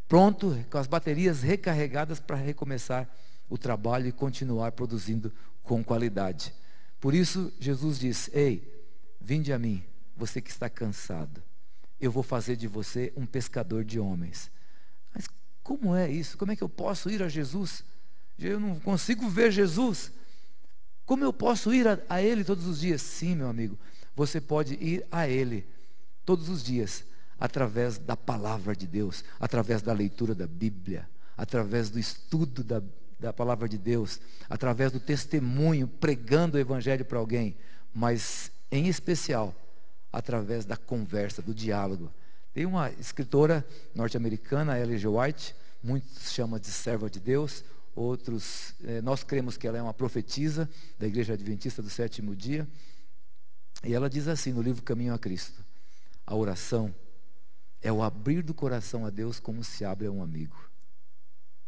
pronto, 0.08 0.64
com 0.70 0.78
as 0.78 0.86
baterias 0.86 1.42
recarregadas 1.42 2.20
para 2.20 2.36
recomeçar 2.36 3.08
o 3.48 3.58
trabalho 3.58 4.06
e 4.06 4.12
continuar 4.12 4.72
produzindo 4.72 5.32
com 5.62 5.82
qualidade. 5.82 6.54
Por 7.00 7.14
isso, 7.14 7.52
Jesus 7.60 7.98
diz: 7.98 8.30
Ei, 8.32 8.86
vinde 9.20 9.52
a 9.52 9.58
mim, 9.58 9.84
você 10.16 10.40
que 10.40 10.50
está 10.50 10.68
cansado, 10.68 11.42
eu 12.00 12.10
vou 12.10 12.22
fazer 12.22 12.56
de 12.56 12.66
você 12.66 13.12
um 13.16 13.26
pescador 13.26 13.84
de 13.84 13.98
homens. 13.98 14.50
Mas 15.14 15.26
como 15.62 15.94
é 15.94 16.10
isso? 16.10 16.36
Como 16.36 16.52
é 16.52 16.56
que 16.56 16.62
eu 16.62 16.68
posso 16.68 17.10
ir 17.10 17.22
a 17.22 17.28
Jesus? 17.28 17.84
Eu 18.38 18.58
não 18.58 18.78
consigo 18.80 19.28
ver 19.28 19.50
Jesus. 19.50 20.10
Como 21.06 21.24
eu 21.24 21.32
posso 21.32 21.72
ir 21.72 21.86
a, 21.86 21.98
a 22.08 22.22
Ele 22.22 22.44
todos 22.44 22.66
os 22.66 22.80
dias? 22.80 23.02
Sim, 23.02 23.36
meu 23.36 23.48
amigo, 23.48 23.78
você 24.14 24.40
pode 24.40 24.74
ir 24.74 25.06
a 25.10 25.28
Ele 25.28 25.66
todos 26.24 26.48
os 26.48 26.62
dias, 26.62 27.04
através 27.44 27.98
da 27.98 28.16
palavra 28.16 28.74
de 28.74 28.86
Deus, 28.86 29.22
através 29.38 29.82
da 29.82 29.92
leitura 29.92 30.34
da 30.34 30.46
Bíblia, 30.46 31.06
através 31.36 31.90
do 31.90 31.98
estudo 31.98 32.64
da, 32.64 32.82
da 33.20 33.34
palavra 33.34 33.68
de 33.68 33.76
Deus, 33.76 34.18
através 34.48 34.90
do 34.90 34.98
testemunho, 34.98 35.86
pregando 35.86 36.56
o 36.56 36.60
Evangelho 36.60 37.04
para 37.04 37.18
alguém, 37.18 37.54
mas 37.92 38.50
em 38.70 38.88
especial, 38.88 39.54
através 40.10 40.64
da 40.64 40.74
conversa, 40.74 41.42
do 41.42 41.52
diálogo. 41.52 42.10
Tem 42.54 42.64
uma 42.64 42.90
escritora 42.92 43.62
norte-americana, 43.94 44.78
Ellen. 44.78 45.06
White, 45.06 45.54
muitos 45.82 46.32
chamam 46.32 46.58
de 46.58 46.68
serva 46.68 47.10
de 47.10 47.20
Deus, 47.20 47.62
outros, 47.94 48.72
eh, 48.84 49.02
nós 49.02 49.22
cremos 49.22 49.58
que 49.58 49.68
ela 49.68 49.76
é 49.76 49.82
uma 49.82 49.92
profetisa 49.92 50.66
da 50.98 51.06
Igreja 51.06 51.34
Adventista 51.34 51.82
do 51.82 51.90
Sétimo 51.90 52.34
Dia. 52.34 52.66
E 53.84 53.92
ela 53.92 54.08
diz 54.08 54.28
assim 54.28 54.50
no 54.50 54.62
livro 54.62 54.82
Caminho 54.82 55.12
a 55.12 55.18
Cristo: 55.18 55.62
a 56.26 56.34
oração 56.34 56.94
é 57.84 57.92
o 57.92 58.02
abrir 58.02 58.42
do 58.42 58.54
coração 58.54 59.04
a 59.04 59.10
Deus 59.10 59.38
como 59.38 59.62
se 59.62 59.84
abre 59.84 60.06
a 60.06 60.10
um 60.10 60.22
amigo. 60.22 60.56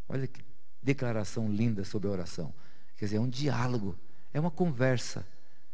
Olha 0.08 0.26
que 0.26 0.42
declaração 0.82 1.52
linda 1.52 1.84
sobre 1.84 2.08
a 2.08 2.10
oração. 2.10 2.54
Quer 2.96 3.04
dizer, 3.04 3.16
é 3.18 3.20
um 3.20 3.28
diálogo, 3.28 3.94
é 4.32 4.40
uma 4.40 4.50
conversa. 4.50 5.26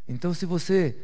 Então, 0.08 0.34
se 0.34 0.44
você 0.44 0.96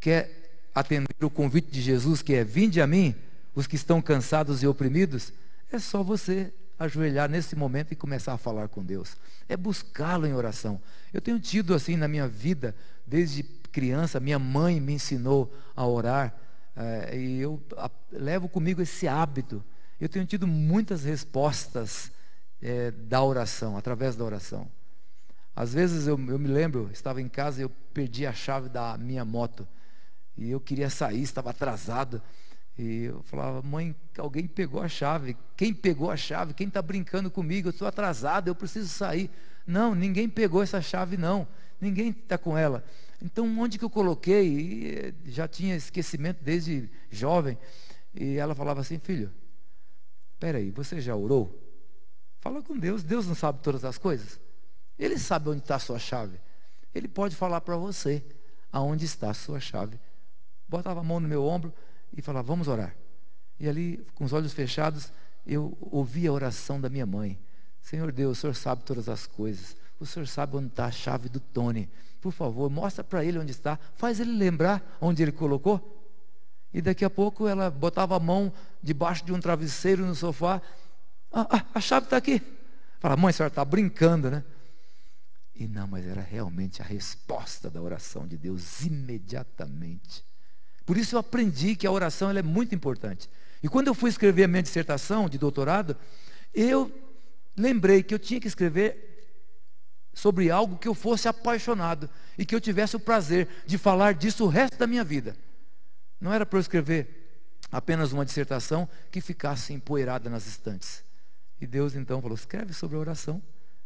quer 0.00 0.70
atender 0.74 1.22
o 1.22 1.28
convite 1.28 1.70
de 1.70 1.82
Jesus, 1.82 2.22
que 2.22 2.32
é 2.32 2.42
vinde 2.42 2.80
a 2.80 2.86
mim, 2.86 3.14
os 3.54 3.66
que 3.66 3.76
estão 3.76 4.00
cansados 4.00 4.62
e 4.62 4.66
oprimidos, 4.66 5.34
é 5.70 5.78
só 5.78 6.02
você 6.02 6.52
ajoelhar 6.78 7.28
nesse 7.28 7.54
momento 7.54 7.92
e 7.92 7.96
começar 7.96 8.32
a 8.32 8.38
falar 8.38 8.68
com 8.68 8.82
Deus. 8.82 9.18
É 9.48 9.56
buscá-lo 9.56 10.26
em 10.26 10.32
oração. 10.32 10.80
Eu 11.12 11.20
tenho 11.20 11.38
tido 11.38 11.74
assim 11.74 11.96
na 11.96 12.08
minha 12.08 12.26
vida, 12.26 12.74
desde 13.06 13.42
criança, 13.42 14.18
minha 14.18 14.38
mãe 14.38 14.80
me 14.80 14.94
ensinou 14.94 15.52
a 15.76 15.86
orar, 15.86 16.34
é, 16.80 17.18
e 17.18 17.40
eu 17.40 17.60
a, 17.76 17.90
levo 18.12 18.48
comigo 18.48 18.80
esse 18.80 19.08
hábito. 19.08 19.64
Eu 20.00 20.08
tenho 20.08 20.24
tido 20.24 20.46
muitas 20.46 21.02
respostas 21.02 22.12
é, 22.62 22.92
da 22.92 23.20
oração, 23.20 23.76
através 23.76 24.14
da 24.14 24.24
oração. 24.24 24.70
Às 25.56 25.74
vezes 25.74 26.06
eu, 26.06 26.16
eu 26.28 26.38
me 26.38 26.46
lembro, 26.46 26.88
estava 26.92 27.20
em 27.20 27.28
casa 27.28 27.60
e 27.60 27.64
eu 27.64 27.70
perdi 27.92 28.24
a 28.24 28.32
chave 28.32 28.68
da 28.68 28.96
minha 28.96 29.24
moto. 29.24 29.66
E 30.36 30.48
eu 30.52 30.60
queria 30.60 30.88
sair, 30.88 31.20
estava 31.20 31.50
atrasado. 31.50 32.22
E 32.78 33.06
eu 33.06 33.24
falava, 33.24 33.60
mãe, 33.60 33.92
alguém 34.16 34.46
pegou 34.46 34.80
a 34.80 34.88
chave. 34.88 35.36
Quem 35.56 35.74
pegou 35.74 36.12
a 36.12 36.16
chave? 36.16 36.54
Quem 36.54 36.68
está 36.68 36.80
brincando 36.80 37.28
comigo? 37.28 37.66
Eu 37.66 37.70
estou 37.70 37.88
atrasado, 37.88 38.46
eu 38.46 38.54
preciso 38.54 38.88
sair. 38.88 39.28
Não, 39.66 39.96
ninguém 39.96 40.28
pegou 40.28 40.62
essa 40.62 40.80
chave, 40.80 41.16
não. 41.16 41.44
Ninguém 41.80 42.10
está 42.10 42.38
com 42.38 42.56
ela. 42.56 42.84
Então, 43.22 43.46
onde 43.58 43.78
que 43.78 43.84
eu 43.84 43.90
coloquei? 43.90 44.48
E 44.48 44.96
eh, 44.96 45.14
já 45.26 45.48
tinha 45.48 45.74
esquecimento 45.74 46.42
desde 46.42 46.90
jovem. 47.10 47.58
E 48.14 48.36
ela 48.36 48.54
falava 48.54 48.80
assim, 48.80 48.98
filho, 48.98 49.32
peraí, 50.38 50.70
você 50.70 51.00
já 51.00 51.14
orou? 51.14 51.58
Fala 52.40 52.62
com 52.62 52.78
Deus. 52.78 53.02
Deus 53.02 53.26
não 53.26 53.34
sabe 53.34 53.60
todas 53.62 53.84
as 53.84 53.98
coisas. 53.98 54.40
Ele 54.98 55.18
sabe 55.18 55.48
onde 55.48 55.60
está 55.60 55.76
a 55.76 55.80
sua 55.80 55.98
chave. 55.98 56.40
Ele 56.94 57.08
pode 57.08 57.34
falar 57.34 57.60
para 57.60 57.76
você 57.76 58.24
aonde 58.72 59.04
está 59.04 59.30
a 59.30 59.34
sua 59.34 59.60
chave. 59.60 59.98
Botava 60.68 61.00
a 61.00 61.04
mão 61.04 61.20
no 61.20 61.28
meu 61.28 61.44
ombro 61.44 61.72
e 62.16 62.22
falava, 62.22 62.46
vamos 62.46 62.68
orar. 62.68 62.94
E 63.58 63.68
ali, 63.68 64.04
com 64.14 64.24
os 64.24 64.32
olhos 64.32 64.52
fechados, 64.52 65.12
eu 65.46 65.76
ouvia 65.80 66.30
a 66.30 66.32
oração 66.32 66.80
da 66.80 66.88
minha 66.88 67.06
mãe. 67.06 67.38
Senhor 67.80 68.12
Deus, 68.12 68.38
o 68.38 68.40
Senhor 68.40 68.54
sabe 68.54 68.84
todas 68.84 69.08
as 69.08 69.26
coisas. 69.26 69.76
O 69.98 70.06
Senhor 70.06 70.26
sabe 70.26 70.56
onde 70.56 70.68
está 70.68 70.86
a 70.86 70.90
chave 70.90 71.28
do 71.28 71.40
Tony. 71.40 71.88
Por 72.20 72.32
favor, 72.32 72.68
mostra 72.68 73.04
para 73.04 73.24
ele 73.24 73.38
onde 73.38 73.52
está. 73.52 73.78
Faz 73.94 74.20
ele 74.20 74.32
lembrar 74.32 74.96
onde 75.00 75.22
ele 75.22 75.32
colocou. 75.32 75.96
E 76.72 76.82
daqui 76.82 77.04
a 77.04 77.10
pouco 77.10 77.46
ela 77.46 77.70
botava 77.70 78.16
a 78.16 78.20
mão 78.20 78.52
debaixo 78.82 79.24
de 79.24 79.32
um 79.32 79.40
travesseiro 79.40 80.04
no 80.04 80.14
sofá. 80.14 80.60
Ah, 81.32 81.46
ah, 81.50 81.64
a 81.74 81.80
chave 81.80 82.06
está 82.06 82.16
aqui. 82.16 82.42
Fala, 82.98 83.16
mãe, 83.16 83.30
a 83.30 83.32
senhora 83.32 83.50
está 83.50 83.64
brincando, 83.64 84.30
né? 84.30 84.44
E 85.54 85.66
não, 85.66 85.86
mas 85.86 86.06
era 86.06 86.20
realmente 86.20 86.82
a 86.82 86.84
resposta 86.84 87.70
da 87.70 87.80
oração 87.80 88.26
de 88.26 88.36
Deus 88.36 88.82
imediatamente. 88.82 90.24
Por 90.84 90.96
isso 90.96 91.16
eu 91.16 91.20
aprendi 91.20 91.74
que 91.74 91.86
a 91.86 91.90
oração 91.90 92.30
é 92.30 92.42
muito 92.42 92.74
importante. 92.74 93.28
E 93.62 93.68
quando 93.68 93.88
eu 93.88 93.94
fui 93.94 94.08
escrever 94.08 94.44
a 94.44 94.48
minha 94.48 94.62
dissertação 94.62 95.28
de 95.28 95.36
doutorado, 95.36 95.96
eu 96.54 96.92
lembrei 97.56 98.02
que 98.02 98.14
eu 98.14 98.18
tinha 98.18 98.40
que 98.40 98.46
escrever 98.46 99.07
sobre 100.18 100.50
algo 100.50 100.76
que 100.76 100.88
eu 100.88 100.94
fosse 100.94 101.28
apaixonado 101.28 102.10
e 102.36 102.44
que 102.44 102.52
eu 102.52 102.60
tivesse 102.60 102.96
o 102.96 103.00
prazer 103.00 103.46
de 103.64 103.78
falar 103.78 104.14
disso 104.14 104.44
o 104.44 104.48
resto 104.48 104.76
da 104.76 104.84
minha 104.84 105.04
vida. 105.04 105.36
Não 106.20 106.34
era 106.34 106.44
para 106.44 106.58
eu 106.58 106.60
escrever 106.60 107.54
apenas 107.70 108.12
uma 108.12 108.24
dissertação 108.24 108.88
que 109.12 109.20
ficasse 109.20 109.72
empoeirada 109.72 110.28
nas 110.28 110.44
estantes. 110.48 111.04
E 111.60 111.68
Deus 111.68 111.94
então 111.94 112.20
falou: 112.20 112.36
escreve 112.36 112.72
sobre 112.72 112.96
a 112.96 112.98
oração. 113.00 113.40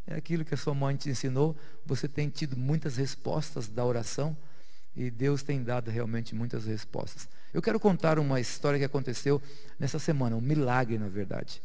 É 0.07 0.15
aquilo 0.15 0.43
que 0.43 0.55
a 0.55 0.57
sua 0.57 0.73
mãe 0.73 0.97
te 0.97 1.11
ensinou. 1.11 1.55
Você 1.85 2.09
tem 2.09 2.31
tido 2.31 2.57
muitas 2.57 2.97
respostas 2.97 3.69
da 3.69 3.85
oração. 3.85 4.35
E 4.97 5.11
Deus 5.11 5.43
tem 5.43 5.63
dado 5.63 5.91
realmente 5.91 6.35
muitas 6.35 6.65
respostas. 6.65 7.29
Eu 7.53 7.61
quero 7.61 7.79
contar 7.79 8.19
uma 8.19 8.41
história 8.41 8.79
que 8.79 8.85
aconteceu 8.87 9.41
nessa 9.79 9.99
semana, 9.99 10.35
um 10.35 10.41
milagre, 10.41 10.97
na 10.97 11.09
verdade. 11.09 11.63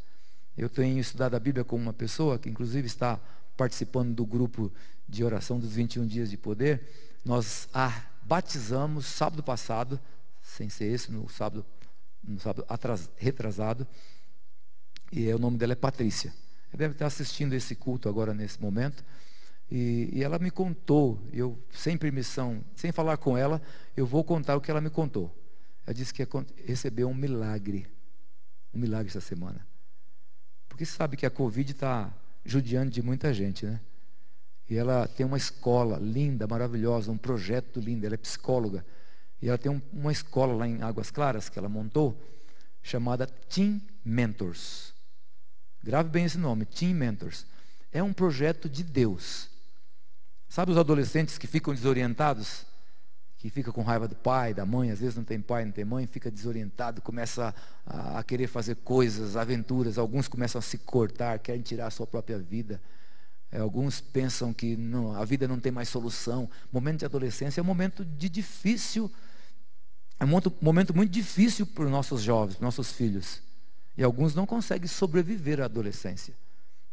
Eu 0.58 0.68
tenho 0.68 1.00
estudado 1.00 1.36
a 1.36 1.40
Bíblia 1.40 1.64
com 1.64 1.78
uma 1.78 1.94
pessoa 1.94 2.38
que, 2.38 2.50
inclusive, 2.50 2.88
está 2.88 3.18
participando 3.58 4.14
do 4.14 4.26
grupo 4.26 4.72
de 5.10 5.24
oração 5.24 5.60
dos 5.60 5.74
21 5.74 6.06
dias 6.06 6.30
de 6.30 6.38
poder. 6.38 6.88
Nós 7.26 7.68
a 7.74 8.06
batizamos 8.22 9.06
sábado 9.06 9.42
passado, 9.42 10.00
sem 10.42 10.70
ser 10.70 10.86
esse, 10.86 11.12
no 11.12 11.28
sábado, 11.28 11.66
no 12.24 12.40
sábado 12.40 12.66
atras, 12.70 13.10
retrasado. 13.18 13.88
E 15.12 15.32
o 15.34 15.40
nome 15.40 15.58
dela 15.58 15.74
é 15.74 15.76
Patrícia. 15.76 16.34
Ela 16.70 16.78
deve 16.78 16.94
estar 16.94 17.08
assistindo 17.08 17.54
esse 17.54 17.76
culto 17.76 18.08
agora 18.08 18.34
nesse 18.34 18.62
momento. 18.62 19.04
E, 19.72 20.10
e 20.14 20.24
ela 20.24 20.40
me 20.40 20.52
contou, 20.52 21.22
eu 21.34 21.58
sem 21.72 21.98
permissão, 21.98 22.64
sem 22.76 22.92
falar 22.92 23.18
com 23.18 23.38
ela, 23.38 23.62
eu 23.96 24.06
vou 24.06 24.24
contar 24.24 24.56
o 24.56 24.62
que 24.62 24.70
ela 24.72 24.82
me 24.82 24.90
contou. 24.90 25.34
Ela 25.86 25.94
disse 25.94 26.14
que 26.14 26.26
recebeu 26.66 27.10
um 27.10 27.14
milagre, 27.14 27.88
um 28.74 28.80
milagre 28.80 29.10
essa 29.10 29.22
semana. 29.22 29.66
Porque 30.68 30.86
sabe 30.86 31.18
que 31.18 31.26
a 31.26 31.30
Covid 31.30 31.72
está 31.72 32.14
judiando 32.48 32.89
de 32.89 33.01
muita 33.01 33.34
gente, 33.34 33.66
né? 33.66 33.80
E 34.70 34.75
ela 34.75 35.08
tem 35.08 35.25
uma 35.25 35.38
escola 35.38 35.98
linda, 35.98 36.48
maravilhosa, 36.48 37.12
um 37.12 37.18
projeto 37.18 37.80
lindo. 37.80 38.06
Ela 38.06 38.16
é 38.16 38.18
psicóloga. 38.18 38.86
E 39.42 39.48
ela 39.48 39.58
tem 39.58 39.72
um, 39.72 39.82
uma 39.94 40.12
escola 40.12 40.54
lá 40.54 40.68
em 40.68 40.82
Águas 40.82 41.12
Claras 41.12 41.50
que 41.50 41.60
ela 41.60 41.70
montou, 41.70 42.20
chamada 42.82 43.27
Team 43.27 43.82
Mentors. 44.04 44.94
Grave 45.84 46.10
bem 46.10 46.25
esse 46.25 46.38
nome, 46.38 46.66
Team 46.66 46.94
Mentors. 46.94 47.46
É 47.92 48.01
um 48.01 48.12
projeto 48.13 48.68
de 48.68 48.84
Deus. 48.84 49.50
Sabe 50.50 50.72
os 50.72 50.77
adolescentes 50.77 51.38
que 51.38 51.48
ficam 51.48 51.74
desorientados? 51.74 52.66
Que 53.38 53.50
fica 53.50 53.72
com 53.72 53.84
raiva 53.84 54.08
do 54.08 54.15
pai, 54.15 54.53
da 54.53 54.65
mãe, 54.65 54.89
às 54.89 55.00
vezes 55.00 55.15
não 55.15 55.24
tem 55.24 55.39
pai, 55.39 55.63
não 55.63 55.72
tem 55.72 55.86
mãe, 55.86 56.08
fica 56.08 56.32
desorientado, 56.32 57.01
começa 57.01 57.53
a, 57.86 58.20
a 58.20 58.24
querer 58.24 58.48
fazer 58.48 58.75
coisas, 58.77 59.36
aventuras. 59.36 59.98
Alguns 59.98 60.27
começam 60.27 60.60
a 60.60 60.62
se 60.62 60.77
cortar, 60.79 61.38
querem 61.39 61.62
tirar 61.62 61.88
a 61.88 61.91
sua 61.91 62.08
própria 62.08 62.39
vida. 62.39 62.82
É, 63.51 63.60
alguns 63.60 64.01
pensam 64.01 64.53
que 64.53 64.75
não, 64.75 65.15
a 65.15 65.24
vida 65.24 65.48
não 65.48 65.60
tem 65.60 65.72
mais 65.72 65.88
solução. 65.88 66.50
Momento 66.72 67.00
de 67.00 67.06
adolescência 67.06 67.62
é 67.62 67.63
um 67.63 67.65
momento 67.65 68.03
de 68.03 68.27
difícil, 68.27 69.12
é 70.20 70.25
um 70.25 70.41
momento 70.62 70.96
muito 70.96 71.12
difícil 71.12 71.65
para 71.65 71.86
os 71.86 71.91
nossos 71.91 72.22
jovens, 72.22 72.56
para 72.56 72.67
os 72.67 72.75
nossos 72.75 72.91
filhos. 72.91 73.41
E 73.96 74.03
alguns 74.03 74.36
não 74.36 74.46
conseguem 74.46 74.88
sobreviver 74.88 75.62
à 75.62 75.65
adolescência. 75.65 76.34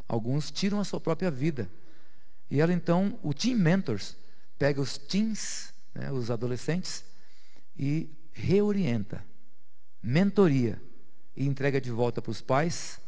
Alguns 0.06 0.50
tiram 0.50 0.80
a 0.80 0.84
sua 0.84 1.00
própria 1.00 1.30
vida. 1.30 1.68
E 2.50 2.60
ela 2.60 2.72
então, 2.72 3.18
o 3.22 3.34
Team 3.34 3.58
Mentors, 3.58 4.16
pega 4.58 4.80
os 4.80 4.96
teens, 4.96 5.73
né, 5.94 6.10
os 6.10 6.30
adolescentes, 6.30 7.04
e 7.76 8.10
reorienta, 8.32 9.24
mentoria, 10.02 10.80
e 11.36 11.46
entrega 11.46 11.80
de 11.80 11.90
volta 11.90 12.22
para 12.22 12.30
os 12.30 12.40
pais 12.40 13.00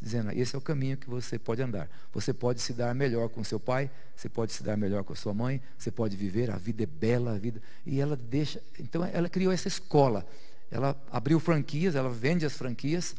dizendo: 0.00 0.32
esse 0.32 0.54
é 0.54 0.58
o 0.58 0.62
caminho 0.62 0.96
que 0.96 1.08
você 1.08 1.38
pode 1.38 1.60
andar. 1.60 1.88
Você 2.12 2.32
pode 2.32 2.60
se 2.60 2.72
dar 2.72 2.94
melhor 2.94 3.28
com 3.28 3.44
seu 3.44 3.60
pai, 3.60 3.90
você 4.16 4.28
pode 4.28 4.52
se 4.52 4.62
dar 4.62 4.76
melhor 4.76 5.04
com 5.04 5.12
a 5.12 5.16
sua 5.16 5.34
mãe, 5.34 5.60
você 5.76 5.90
pode 5.90 6.16
viver, 6.16 6.50
a 6.50 6.56
vida 6.56 6.82
é 6.82 6.86
bela, 6.86 7.34
a 7.34 7.38
vida. 7.38 7.62
E 7.84 8.00
ela 8.00 8.16
deixa. 8.16 8.62
Então 8.78 9.04
ela 9.04 9.28
criou 9.28 9.52
essa 9.52 9.68
escola. 9.68 10.26
Ela 10.70 11.00
abriu 11.10 11.38
franquias, 11.40 11.94
ela 11.96 12.08
vende 12.08 12.46
as 12.46 12.56
franquias, 12.56 13.16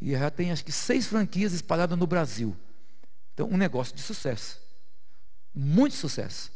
e 0.00 0.12
já 0.12 0.30
tem 0.30 0.52
acho 0.52 0.64
que 0.64 0.70
seis 0.70 1.06
franquias 1.06 1.52
espalhadas 1.52 1.98
no 1.98 2.06
Brasil. 2.06 2.56
Então, 3.34 3.48
um 3.48 3.56
negócio 3.56 3.94
de 3.94 4.00
sucesso. 4.00 4.60
Muito 5.52 5.96
sucesso. 5.96 6.52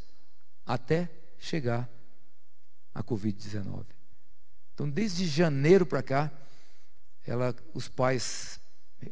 Até 0.64 1.10
chegar 1.40 1.90
a 2.94 3.02
Covid-19. 3.02 3.84
Então, 4.74 4.88
desde 4.88 5.26
janeiro 5.26 5.84
para 5.84 6.02
cá, 6.02 6.32
ela, 7.26 7.54
os 7.74 7.88
pais 7.88 8.60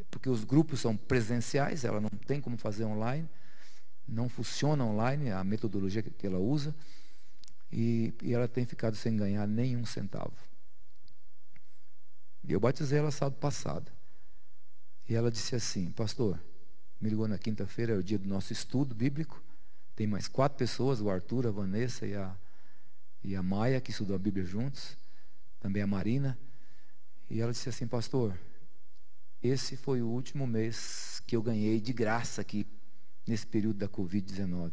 porque 0.09 0.29
os 0.29 0.43
grupos 0.43 0.79
são 0.79 0.95
presenciais, 0.95 1.83
ela 1.83 1.99
não 1.99 2.09
tem 2.09 2.39
como 2.39 2.57
fazer 2.57 2.83
online, 2.85 3.27
não 4.07 4.29
funciona 4.29 4.83
online 4.83 5.31
a 5.31 5.43
metodologia 5.43 6.03
que 6.03 6.27
ela 6.27 6.39
usa, 6.39 6.75
e, 7.71 8.13
e 8.21 8.33
ela 8.33 8.47
tem 8.47 8.65
ficado 8.65 8.95
sem 8.95 9.15
ganhar 9.15 9.47
nenhum 9.47 9.85
centavo. 9.85 10.33
E 12.43 12.51
eu 12.51 12.59
batizei 12.59 12.97
ela 12.97 13.11
sábado 13.11 13.39
passado. 13.39 13.91
E 15.07 15.15
ela 15.15 15.29
disse 15.29 15.55
assim, 15.55 15.91
pastor, 15.91 16.39
me 16.99 17.09
ligou 17.09 17.27
na 17.27 17.37
quinta-feira, 17.37 17.93
é 17.93 17.97
o 17.97 18.03
dia 18.03 18.17
do 18.17 18.27
nosso 18.27 18.51
estudo 18.53 18.95
bíblico. 18.95 19.43
Tem 19.99 20.07
mais 20.07 20.29
quatro 20.29 20.57
pessoas, 20.57 21.01
o 21.01 21.09
Arthur, 21.09 21.45
a 21.45 21.51
Vanessa 21.51 22.07
e 22.07 22.15
a, 22.15 22.33
e 23.21 23.35
a 23.35 23.43
Maia, 23.43 23.81
que 23.81 23.91
estudou 23.91 24.15
a 24.15 24.17
Bíblia 24.17 24.45
juntos. 24.45 24.97
Também 25.59 25.83
a 25.83 25.87
Marina. 25.87 26.39
E 27.29 27.41
ela 27.41 27.51
disse 27.51 27.67
assim, 27.67 27.85
pastor, 27.85 28.33
esse 29.43 29.75
foi 29.75 30.01
o 30.01 30.07
último 30.07 30.47
mês 30.47 31.21
que 31.27 31.35
eu 31.35 31.43
ganhei 31.43 31.81
de 31.81 31.91
graça 31.91 32.39
aqui, 32.39 32.65
nesse 33.27 33.45
período 33.45 33.79
da 33.79 33.89
Covid-19. 33.89 34.71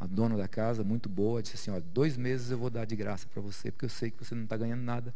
A 0.00 0.08
dona 0.08 0.36
da 0.36 0.48
casa, 0.48 0.82
muito 0.82 1.08
boa, 1.08 1.40
disse 1.40 1.54
assim: 1.54 1.70
ó, 1.70 1.78
dois 1.78 2.16
meses 2.16 2.50
eu 2.50 2.58
vou 2.58 2.68
dar 2.68 2.84
de 2.84 2.96
graça 2.96 3.28
para 3.28 3.40
você, 3.40 3.70
porque 3.70 3.84
eu 3.84 3.90
sei 3.90 4.10
que 4.10 4.24
você 4.24 4.34
não 4.34 4.42
está 4.42 4.56
ganhando 4.56 4.82
nada, 4.82 5.14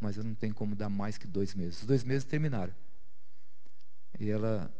mas 0.00 0.16
eu 0.16 0.24
não 0.24 0.34
tenho 0.34 0.54
como 0.54 0.74
dar 0.74 0.88
mais 0.88 1.18
que 1.18 1.26
dois 1.26 1.54
meses. 1.54 1.82
Os 1.82 1.86
dois 1.86 2.04
meses 2.04 2.24
terminaram. 2.24 2.72
E 4.18 4.30
ela 4.30 4.74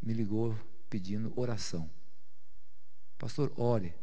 me 0.00 0.12
ligou 0.12 0.56
pedindo 0.88 1.32
oração. 1.34 1.90
Pastor, 3.24 3.50
ore, 3.56 3.94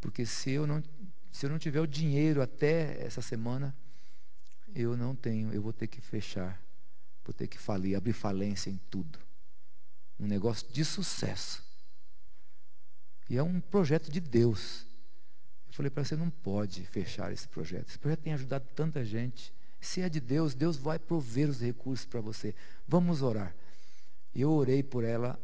porque 0.00 0.24
se 0.24 0.52
eu 0.52 0.64
não, 0.64 0.80
se 1.32 1.44
eu 1.44 1.50
não 1.50 1.58
tiver 1.58 1.80
o 1.80 1.86
dinheiro 1.88 2.40
até 2.40 3.04
essa 3.04 3.20
semana, 3.20 3.76
eu 4.72 4.96
não 4.96 5.16
tenho, 5.16 5.52
eu 5.52 5.60
vou 5.60 5.72
ter 5.72 5.88
que 5.88 6.00
fechar 6.00 6.62
Vou 7.24 7.34
ter 7.34 7.46
que 7.46 7.58
falir, 7.58 7.94
abrir 7.94 8.14
falência 8.14 8.70
em 8.70 8.80
tudo. 8.88 9.18
Um 10.18 10.26
negócio 10.26 10.66
de 10.72 10.82
sucesso. 10.82 11.62
E 13.28 13.36
é 13.36 13.42
um 13.42 13.60
projeto 13.60 14.10
de 14.10 14.18
Deus. 14.18 14.86
Eu 15.66 15.74
falei 15.74 15.90
para 15.90 16.04
você, 16.04 16.16
não 16.16 16.30
pode 16.30 16.86
fechar 16.86 17.30
esse 17.30 17.46
projeto. 17.46 17.88
Esse 17.88 17.98
projeto 17.98 18.20
tem 18.20 18.32
ajudado 18.32 18.66
tanta 18.74 19.04
gente. 19.04 19.52
Se 19.78 20.00
é 20.00 20.08
de 20.08 20.20
Deus, 20.20 20.54
Deus 20.54 20.78
vai 20.78 20.98
prover 20.98 21.50
os 21.50 21.60
recursos 21.60 22.06
para 22.06 22.22
você. 22.22 22.54
Vamos 22.86 23.20
orar. 23.20 23.54
Eu 24.34 24.50
orei 24.50 24.82
por 24.82 25.04
ela 25.04 25.38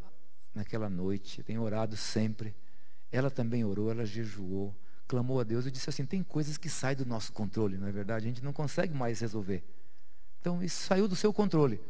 naquela 0.55 0.89
noite, 0.89 1.43
tenho 1.43 1.61
orado 1.61 1.99
sempre. 1.99 2.55
Ela 3.15 3.31
também 3.31 3.65
orou, 3.65 3.93
ela 3.93 4.05
jejuou, 4.05 4.75
clamou 5.07 5.39
a 5.39 5.45
Deus. 5.45 5.65
Eu 5.65 5.71
disse 5.71 5.89
assim: 5.89 6.05
tem 6.05 6.21
coisas 6.21 6.59
que 6.59 6.69
saem 6.69 6.97
do 6.97 7.07
nosso 7.07 7.33
controle, 7.33 7.79
não 7.79 7.87
é 7.87 7.93
verdade? 7.93 8.27
A 8.27 8.29
gente 8.29 8.43
não 8.43 8.53
consegue 8.53 8.93
mais 8.93 9.21
resolver. 9.21 9.63
Então 10.41 10.61
isso 10.61 10.83
saiu 10.83 11.07
do 11.07 11.15
seu 11.15 11.33
controle. 11.33 11.81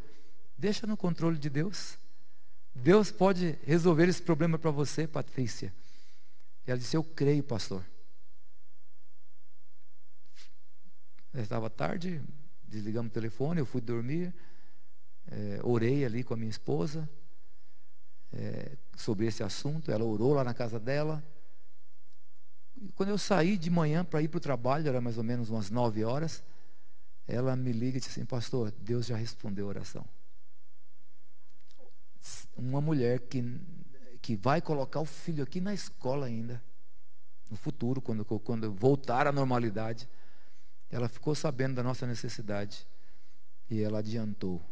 Deixa 0.59 0.87
no 0.87 0.99
controle 0.99 1.39
de 1.39 1.49
Deus. 1.49 1.97
Deus 2.75 3.11
pode 3.11 3.59
resolver 3.65 4.07
esse 4.07 4.21
problema 4.21 4.59
para 4.59 4.71
você, 4.71 5.07
Patrícia. 5.07 5.73
E 6.67 6.71
ela 6.71 6.79
disse: 6.79 6.95
Eu 6.95 7.03
creio, 7.03 7.43
pastor. 7.43 7.83
Estava 11.33 11.71
tarde, 11.71 12.21
desligamos 12.65 13.11
o 13.11 13.15
telefone, 13.15 13.61
eu 13.61 13.67
fui 13.67 13.81
dormir, 13.81 14.33
é, 15.27 15.59
orei 15.65 16.05
ali 16.05 16.23
com 16.23 16.35
a 16.35 16.37
minha 16.37 16.51
esposa 16.51 17.09
é, 18.33 18.77
sobre 18.97 19.27
esse 19.27 19.43
assunto. 19.43 19.91
Ela 19.91 20.05
orou 20.05 20.35
lá 20.35 20.45
na 20.45 20.55
casa 20.55 20.79
dela. 20.79 21.23
E 22.77 22.91
quando 22.93 23.11
eu 23.11 23.19
saí 23.19 23.57
de 23.57 23.71
manhã 23.71 24.05
para 24.05 24.23
ir 24.23 24.29
para 24.29 24.39
o 24.39 24.41
trabalho, 24.41 24.89
era 24.89 25.01
mais 25.01 25.19
ou 25.19 25.25
menos 25.25 25.51
umas 25.51 25.71
nove 25.71 26.05
horas 26.05 26.43
ela 27.27 27.57
me 27.57 27.73
liga 27.73 27.97
e 27.97 28.01
diz 28.01 28.11
assim, 28.11 28.25
pastor, 28.25 28.71
Deus 28.71 29.07
já 29.07 29.17
respondeu 29.17 29.67
a 29.67 29.69
oração. 29.69 30.07
Uma 32.57 32.81
mulher 32.81 33.21
que, 33.21 33.43
que 34.21 34.37
vai 34.37 34.61
colocar 34.61 35.01
o 35.01 35.07
filho 35.07 35.43
aqui 35.43 35.61
na 35.61 35.73
escola 35.73 36.27
ainda, 36.27 36.63
no 37.51 37.57
futuro, 37.57 38.01
quando, 38.01 38.25
quando 38.25 38.73
voltar 38.73 39.27
à 39.27 39.33
normalidade, 39.33 40.09
ela 40.91 41.09
ficou 41.09 41.35
sabendo 41.35 41.75
da 41.75 41.83
nossa 41.83 42.07
necessidade 42.07 42.87
e 43.71 43.83
ela 43.83 43.99
adiantou 43.99 44.63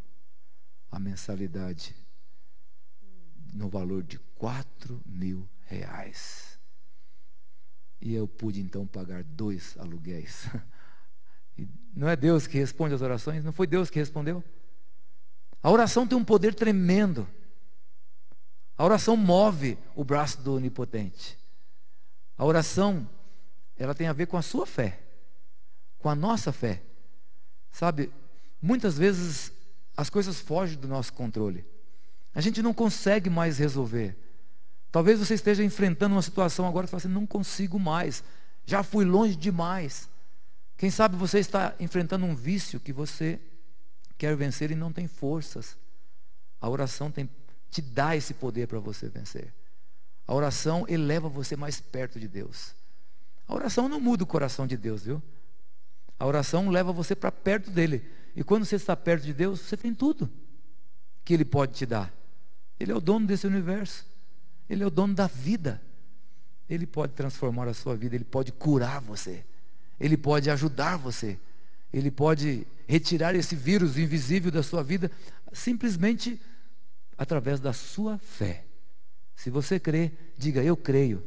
a 0.91 0.99
mensalidade 0.99 1.97
no 3.53 3.69
valor 3.69 4.03
de 4.03 4.19
quatro 4.37 5.01
mil 5.05 5.49
reais. 5.67 6.59
E 8.01 8.15
eu 8.15 8.27
pude 8.27 8.61
então 8.61 8.87
pagar 8.87 9.23
dois 9.23 9.77
aluguéis. 9.79 10.49
Não 11.95 12.09
é 12.09 12.17
Deus 12.17 12.47
que 12.47 12.59
responde 12.59 12.95
as 12.95 13.03
orações? 13.03 13.45
Não 13.45 13.53
foi 13.53 13.67
Deus 13.67 13.91
que 13.91 13.99
respondeu? 13.99 14.43
A 15.62 15.71
oração 15.71 16.07
tem 16.07 16.17
um 16.17 16.25
poder 16.25 16.55
tremendo. 16.55 17.29
A 18.77 18.85
oração 18.85 19.17
move 19.17 19.79
o 19.95 20.03
braço 20.03 20.41
do 20.41 20.55
onipotente. 20.55 21.38
A 22.37 22.45
oração, 22.45 23.09
ela 23.77 23.95
tem 23.95 24.09
a 24.09 24.12
ver 24.12 24.27
com 24.27 24.37
a 24.37 24.43
sua 24.43 24.67
fé, 24.67 25.01
com 25.99 26.09
a 26.09 26.15
nossa 26.15 26.51
fé. 26.51 26.83
Sabe, 27.71 28.11
muitas 28.61 28.99
vezes 28.99 29.53
as 29.97 30.11
coisas 30.11 30.41
fogem 30.41 30.79
do 30.79 30.88
nosso 30.88 31.12
controle. 31.12 31.65
A 32.35 32.40
gente 32.40 32.62
não 32.62 32.73
consegue 32.73 33.29
mais 33.29 33.59
resolver. 33.59 34.16
Talvez 34.90 35.18
você 35.18 35.35
esteja 35.35 35.64
enfrentando 35.64 36.14
uma 36.14 36.23
situação 36.23 36.66
agora 36.66 36.87
que 36.87 36.90
você 36.90 37.01
fala 37.01 37.12
assim, 37.12 37.21
não 37.21 37.27
consigo 37.27 37.79
mais. 37.79 38.23
Já 38.64 38.83
fui 38.83 39.05
longe 39.05 39.37
demais. 39.37 40.09
Quem 40.77 40.90
sabe 40.90 41.16
você 41.16 41.38
está 41.38 41.75
enfrentando 41.81 42.27
um 42.27 42.35
vício 42.35 42.81
que 42.81 42.92
você 42.92 43.40
quer 44.18 44.37
vencer 44.37 44.71
e 44.71 44.75
não 44.75 44.92
tem 44.92 45.07
forças. 45.07 45.77
A 46.61 46.68
oração 46.68 47.11
tem, 47.11 47.29
te 47.71 47.81
dá 47.81 48.16
esse 48.16 48.35
poder 48.35 48.66
para 48.68 48.79
você 48.79 49.09
vencer. 49.09 49.53
A 50.27 50.35
oração 50.35 50.85
eleva 50.88 51.29
você 51.29 51.57
mais 51.57 51.81
perto 51.81 52.21
de 52.21 52.29
Deus. 52.29 52.75
A 53.49 53.55
oração 53.55 53.88
não 53.88 54.01
muda 54.01 54.25
o 54.25 54.27
coração 54.27 54.66
de 54.66 54.77
Deus, 54.77 55.03
viu? 55.03 55.23
A 56.18 56.27
oração 56.27 56.71
leva 56.71 56.92
você 56.92 57.16
para 57.16 57.33
perto 57.33 57.71
dele. 57.71 58.09
E 58.37 58.45
quando 58.45 58.64
você 58.64 58.77
está 58.77 58.97
perto 58.97 59.25
de 59.25 59.35
Deus, 59.35 59.61
você 59.61 59.77
tem 59.77 59.92
tudo 59.92 60.31
que 61.25 61.35
ele 61.35 61.45
pode 61.45 61.73
te 61.73 61.85
dar. 61.85 62.12
Ele 62.83 62.90
é 62.90 62.95
o 62.97 63.01
dono 63.01 63.25
desse 63.29 63.47
universo. 63.47 64.05
Ele 64.68 64.83
é 64.83 64.87
o 64.87 64.90
dono 64.90 65.14
da 65.14 65.29
vida. 65.29 65.81
Ele 66.68 66.85
pode 66.85 67.12
transformar 67.12 67.68
a 67.68 67.75
sua 67.75 67.95
vida, 67.95 68.16
ele 68.16 68.25
pode 68.25 68.51
curar 68.51 69.01
você, 69.01 69.45
ele 70.01 70.16
pode 70.16 70.51
ajudar 70.51 70.97
você, 70.97 71.38
ele 71.92 72.11
pode 72.11 72.66
retirar 72.88 73.35
esse 73.35 73.55
vírus 73.55 73.99
invisível 73.99 74.51
da 74.51 74.62
sua 74.62 74.83
vida 74.83 75.11
simplesmente 75.53 76.40
através 77.18 77.61
da 77.61 77.73
sua 77.73 78.18
fé. 78.18 78.64
Se 79.37 79.51
você 79.51 79.79
crê, 79.79 80.11
diga 80.37 80.62
eu 80.62 80.77
creio. 80.77 81.23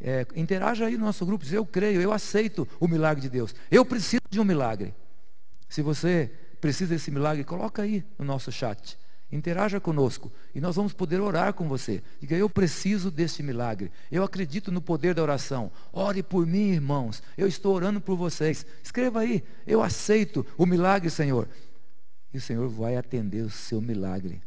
É, 0.00 0.26
interaja 0.36 0.86
aí 0.86 0.96
no 0.96 1.04
nosso 1.04 1.26
grupo, 1.26 1.44
diz 1.44 1.52
eu 1.52 1.66
creio, 1.66 2.00
eu 2.00 2.12
aceito 2.12 2.66
o 2.78 2.86
milagre 2.86 3.20
de 3.20 3.28
Deus. 3.28 3.54
Eu 3.70 3.84
preciso 3.84 4.22
de 4.30 4.38
um 4.38 4.44
milagre. 4.44 4.94
Se 5.68 5.82
você 5.82 6.30
precisa 6.60 6.94
desse 6.94 7.10
milagre, 7.10 7.42
coloca 7.42 7.82
aí 7.82 8.04
no 8.18 8.24
nosso 8.24 8.52
chat. 8.52 8.96
Interaja 9.34 9.80
conosco 9.80 10.30
e 10.54 10.60
nós 10.60 10.76
vamos 10.76 10.92
poder 10.92 11.20
orar 11.20 11.52
com 11.54 11.66
você. 11.66 12.00
Diga, 12.20 12.36
eu 12.36 12.48
preciso 12.48 13.10
deste 13.10 13.42
milagre. 13.42 13.90
Eu 14.08 14.22
acredito 14.22 14.70
no 14.70 14.80
poder 14.80 15.12
da 15.12 15.24
oração. 15.24 15.72
Ore 15.92 16.22
por 16.22 16.46
mim, 16.46 16.70
irmãos. 16.70 17.20
Eu 17.36 17.48
estou 17.48 17.74
orando 17.74 18.00
por 18.00 18.16
vocês. 18.16 18.64
Escreva 18.80 19.18
aí, 19.18 19.42
eu 19.66 19.82
aceito 19.82 20.46
o 20.56 20.64
milagre, 20.64 21.10
Senhor. 21.10 21.48
E 22.32 22.38
o 22.38 22.40
Senhor 22.40 22.68
vai 22.68 22.96
atender 22.96 23.42
o 23.42 23.50
seu 23.50 23.80
milagre. 23.80 24.40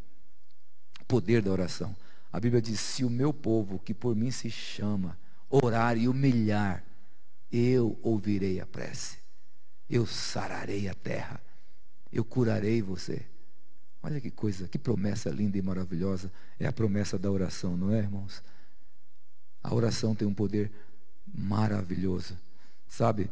Poder 1.06 1.42
da 1.42 1.52
oração. 1.52 1.94
A 2.32 2.40
Bíblia 2.40 2.62
diz: 2.62 2.80
se 2.80 3.04
o 3.04 3.10
meu 3.10 3.34
povo, 3.34 3.80
que 3.80 3.94
por 3.94 4.16
mim 4.16 4.32
se 4.32 4.50
chama, 4.50 5.18
orar 5.50 5.98
e 5.98 6.08
humilhar, 6.08 6.82
eu 7.52 8.00
ouvirei 8.02 8.62
a 8.62 8.66
prece. 8.66 9.18
Eu 9.90 10.06
sararei 10.06 10.88
a 10.88 10.94
terra. 10.94 11.42
Eu 12.10 12.24
curarei 12.24 12.82
você. 12.82 13.26
Olha 14.02 14.22
que 14.22 14.32
coisa, 14.32 14.68
que 14.68 14.78
promessa 14.78 15.30
linda 15.30 15.58
e 15.58 15.62
maravilhosa. 15.62 16.32
É 16.60 16.68
a 16.68 16.72
promessa 16.72 17.18
da 17.18 17.32
oração, 17.32 17.76
não 17.76 17.92
é, 17.92 18.00
irmãos? 18.00 18.44
A 19.64 19.74
oração 19.74 20.16
tem 20.16 20.28
um 20.28 20.34
poder 20.34 20.72
maravilhoso. 21.28 22.38
Sabe, 22.88 23.30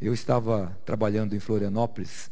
eu 0.00 0.12
estava 0.14 0.78
trabalhando 0.84 1.34
em 1.34 1.40
Florianópolis 1.40 2.30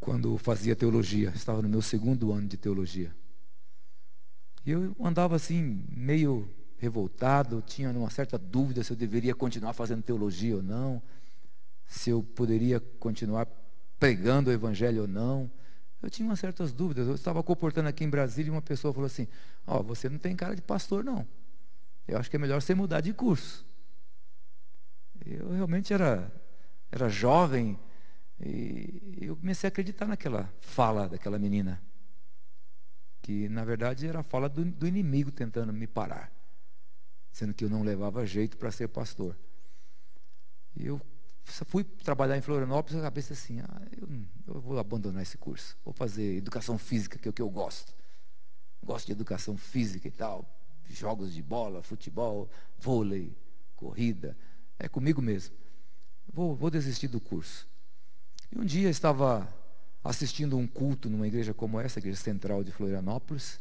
quando 0.00 0.36
fazia 0.38 0.74
teologia. 0.74 1.30
Estava 1.34 1.62
no 1.62 1.68
meu 1.68 1.82
segundo 1.82 2.32
ano 2.32 2.48
de 2.48 2.56
teologia. 2.56 3.14
E 4.64 4.70
eu 4.70 4.96
andava 5.00 5.36
assim, 5.36 5.84
meio 5.88 6.48
revoltado, 6.78 7.62
tinha 7.66 7.90
uma 7.90 8.10
certa 8.10 8.38
dúvida 8.38 8.82
se 8.82 8.90
eu 8.90 8.96
deveria 8.96 9.34
continuar 9.34 9.74
fazendo 9.74 10.02
teologia 10.02 10.56
ou 10.56 10.62
não, 10.62 11.02
se 11.86 12.08
eu 12.08 12.22
poderia 12.22 12.80
continuar 12.80 13.46
pregando 14.00 14.50
o 14.50 14.52
evangelho 14.52 15.02
ou 15.02 15.08
não. 15.08 15.48
Eu 16.02 16.10
tinha 16.10 16.26
umas 16.26 16.40
certas 16.40 16.72
dúvidas. 16.72 17.06
Eu 17.06 17.14
estava 17.14 17.40
comportando 17.42 17.88
aqui 17.88 18.02
em 18.02 18.10
Brasília 18.10 18.48
e 18.48 18.50
uma 18.50 18.62
pessoa 18.62 18.92
falou 18.92 19.06
assim: 19.06 19.28
Ó, 19.66 19.78
oh, 19.78 19.82
você 19.84 20.08
não 20.08 20.18
tem 20.18 20.34
cara 20.34 20.56
de 20.56 20.62
pastor, 20.62 21.04
não. 21.04 21.24
Eu 22.08 22.18
acho 22.18 22.28
que 22.28 22.34
é 22.34 22.38
melhor 22.38 22.60
você 22.60 22.74
mudar 22.74 23.00
de 23.00 23.12
curso. 23.12 23.64
Eu 25.24 25.50
realmente 25.52 25.92
era, 25.92 26.32
era 26.90 27.08
jovem 27.08 27.78
e 28.40 29.18
eu 29.20 29.36
comecei 29.36 29.68
a 29.68 29.70
acreditar 29.70 30.06
naquela 30.06 30.52
fala 30.60 31.08
daquela 31.08 31.38
menina. 31.38 31.80
Que 33.22 33.48
na 33.48 33.64
verdade 33.64 34.08
era 34.08 34.20
a 34.20 34.22
fala 34.24 34.48
do, 34.48 34.64
do 34.64 34.88
inimigo 34.88 35.30
tentando 35.30 35.72
me 35.72 35.86
parar 35.86 36.32
sendo 37.32 37.54
que 37.54 37.64
eu 37.64 37.70
não 37.70 37.82
levava 37.82 38.26
jeito 38.26 38.56
para 38.56 38.70
ser 38.70 38.88
pastor. 38.88 39.36
E 40.76 40.86
eu 40.86 41.00
fui 41.66 41.84
trabalhar 41.84 42.36
em 42.36 42.40
Florianópolis, 42.40 42.98
a 42.98 43.02
cabeça 43.02 43.32
assim, 43.32 43.60
ah, 43.60 43.82
eu, 44.00 44.08
eu, 44.46 44.60
vou 44.60 44.78
abandonar 44.78 45.22
esse 45.22 45.36
curso, 45.36 45.76
vou 45.84 45.92
fazer 45.92 46.36
educação 46.36 46.78
física, 46.78 47.18
que 47.18 47.28
é 47.28 47.30
o 47.30 47.32
que 47.32 47.42
eu 47.42 47.50
gosto. 47.50 47.94
Gosto 48.82 49.06
de 49.06 49.12
educação 49.12 49.56
física 49.56 50.08
e 50.08 50.10
tal, 50.10 50.48
jogos 50.88 51.34
de 51.34 51.42
bola, 51.42 51.82
futebol, 51.82 52.50
vôlei, 52.78 53.36
corrida, 53.76 54.36
é 54.78 54.88
comigo 54.88 55.20
mesmo. 55.20 55.54
Vou, 56.32 56.54
vou 56.54 56.70
desistir 56.70 57.08
do 57.08 57.20
curso. 57.20 57.68
E 58.50 58.58
um 58.58 58.64
dia 58.64 58.88
estava 58.88 59.46
assistindo 60.02 60.56
um 60.56 60.66
culto 60.66 61.10
numa 61.10 61.26
igreja 61.26 61.52
como 61.52 61.78
essa, 61.78 61.98
a 61.98 62.00
igreja 62.00 62.18
central 62.18 62.64
de 62.64 62.72
Florianópolis, 62.72 63.60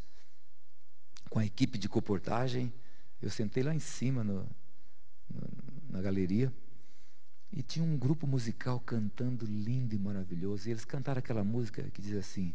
com 1.29 1.39
a 1.39 1.45
equipe 1.45 1.77
de 1.77 1.89
comportagem, 1.89 2.73
eu 3.21 3.29
sentei 3.29 3.61
lá 3.61 3.75
em 3.75 3.79
cima 3.79 4.23
no, 4.23 4.47
no, 5.29 5.47
na 5.89 6.01
galeria 6.01 6.51
e 7.51 7.63
tinha 7.63 7.83
um 7.83 7.97
grupo 7.97 8.27
musical 8.27 8.79
cantando 8.79 9.45
lindo 9.45 9.95
e 9.95 9.99
maravilhoso. 9.99 10.67
E 10.67 10.71
eles 10.71 10.85
cantaram 10.85 11.19
aquela 11.19 11.43
música 11.43 11.83
que 11.93 12.01
diz 12.01 12.15
assim: 12.15 12.53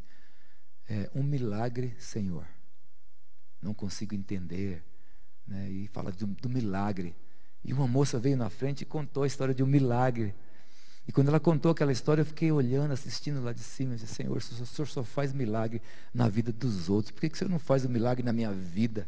é, 0.89 1.11
Um 1.15 1.23
milagre, 1.23 1.95
Senhor. 1.99 2.47
Não 3.61 3.75
consigo 3.75 4.15
entender. 4.15 4.83
Né? 5.47 5.71
E 5.71 5.89
fala 5.89 6.13
do, 6.13 6.27
do 6.27 6.49
milagre. 6.49 7.15
E 7.65 7.73
uma 7.73 7.89
moça 7.89 8.19
veio 8.19 8.37
na 8.37 8.51
frente 8.51 8.83
e 8.83 8.85
contou 8.85 9.23
a 9.23 9.27
história 9.27 9.55
de 9.55 9.63
um 9.63 9.67
milagre. 9.67 10.35
E 11.07 11.13
quando 11.13 11.29
ela 11.29 11.41
contou 11.41 11.73
aquela 11.73 11.93
história, 11.93 12.23
eu 12.23 12.27
fiquei 12.27 12.51
olhando, 12.53 12.93
assistindo 12.93 13.43
lá 13.43 13.53
de 13.53 13.61
cima. 13.61 13.95
e 13.95 13.97
disse: 13.97 14.15
Senhor, 14.15 14.37
o 14.37 14.41
Senhor 14.41 14.87
só 14.87 15.03
faz 15.03 15.33
milagre 15.33 15.83
na 16.13 16.29
vida 16.29 16.53
dos 16.53 16.89
outros. 16.89 17.11
Por 17.11 17.21
que, 17.21 17.31
que 17.31 17.35
o 17.35 17.39
Senhor 17.39 17.51
não 17.51 17.59
faz 17.59 17.85
o 17.85 17.89
um 17.89 17.91
milagre 17.91 18.23
na 18.23 18.33
minha 18.33 18.53
vida? 18.53 19.07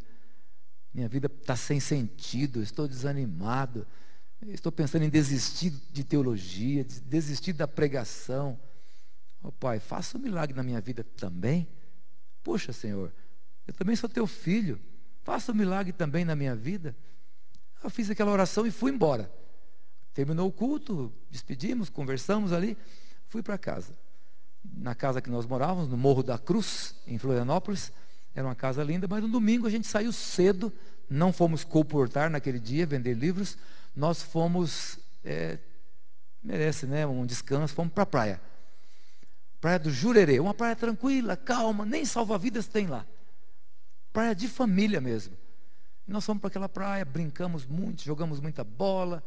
Minha 0.93 1.07
vida 1.07 1.27
está 1.27 1.55
sem 1.55 1.79
sentido, 1.79 2.61
estou 2.61 2.87
desanimado, 2.87 3.85
estou 4.45 4.71
pensando 4.71 5.03
em 5.03 5.09
desistir 5.09 5.71
de 5.91 6.03
teologia, 6.03 6.85
desistir 7.05 7.53
da 7.53 7.67
pregação. 7.67 8.59
Oh, 9.41 9.51
Pai, 9.51 9.79
faça 9.79 10.17
um 10.17 10.21
milagre 10.21 10.55
na 10.55 10.63
minha 10.63 10.79
vida 10.79 11.03
também. 11.03 11.67
Poxa, 12.43 12.71
Senhor, 12.71 13.11
eu 13.65 13.73
também 13.73 13.95
sou 13.95 14.09
teu 14.09 14.27
filho, 14.27 14.79
faça 15.23 15.51
um 15.51 15.55
milagre 15.55 15.91
também 15.91 16.23
na 16.23 16.35
minha 16.35 16.55
vida. 16.55 16.95
Eu 17.83 17.89
fiz 17.89 18.09
aquela 18.09 18.31
oração 18.31 18.65
e 18.65 18.71
fui 18.71 18.91
embora. 18.91 19.31
Terminou 20.13 20.47
o 20.47 20.51
culto, 20.51 21.13
despedimos, 21.29 21.89
conversamos 21.89 22.51
ali, 22.51 22.77
fui 23.27 23.43
para 23.43 23.57
casa. 23.57 23.93
Na 24.63 24.95
casa 24.95 25.21
que 25.21 25.29
nós 25.29 25.45
morávamos, 25.45 25.89
no 25.89 25.97
Morro 25.97 26.23
da 26.23 26.37
Cruz, 26.37 26.95
em 27.05 27.17
Florianópolis. 27.17 27.91
Era 28.33 28.47
uma 28.47 28.55
casa 28.55 28.83
linda, 28.83 29.07
mas 29.07 29.21
no 29.21 29.29
domingo 29.29 29.67
a 29.67 29.69
gente 29.69 29.87
saiu 29.87 30.11
cedo, 30.11 30.71
não 31.09 31.33
fomos 31.33 31.63
comportar 31.63 32.29
naquele 32.29 32.59
dia, 32.59 32.85
vender 32.85 33.13
livros, 33.13 33.57
nós 33.97 34.21
fomos, 34.21 34.99
é, 35.25 35.57
merece 36.43 36.85
né, 36.85 37.07
um 37.07 37.25
descanso, 37.25 37.73
fomos 37.73 37.91
para 37.91 38.03
a 38.03 38.05
praia. 38.05 38.41
Praia 39.59 39.79
do 39.79 39.89
Jurerê, 39.89 40.39
uma 40.39 40.53
praia 40.53 40.75
tranquila, 40.75 41.35
calma, 41.35 41.83
nem 41.83 42.05
salva-vidas 42.05 42.67
tem 42.67 42.85
lá. 42.85 43.07
Praia 44.13 44.35
de 44.35 44.47
família 44.47 45.01
mesmo. 45.01 45.35
E 46.07 46.11
nós 46.11 46.23
fomos 46.23 46.39
para 46.39 46.47
aquela 46.49 46.69
praia, 46.69 47.03
brincamos 47.03 47.65
muito, 47.65 48.03
jogamos 48.03 48.39
muita 48.39 48.63
bola, 48.63 49.23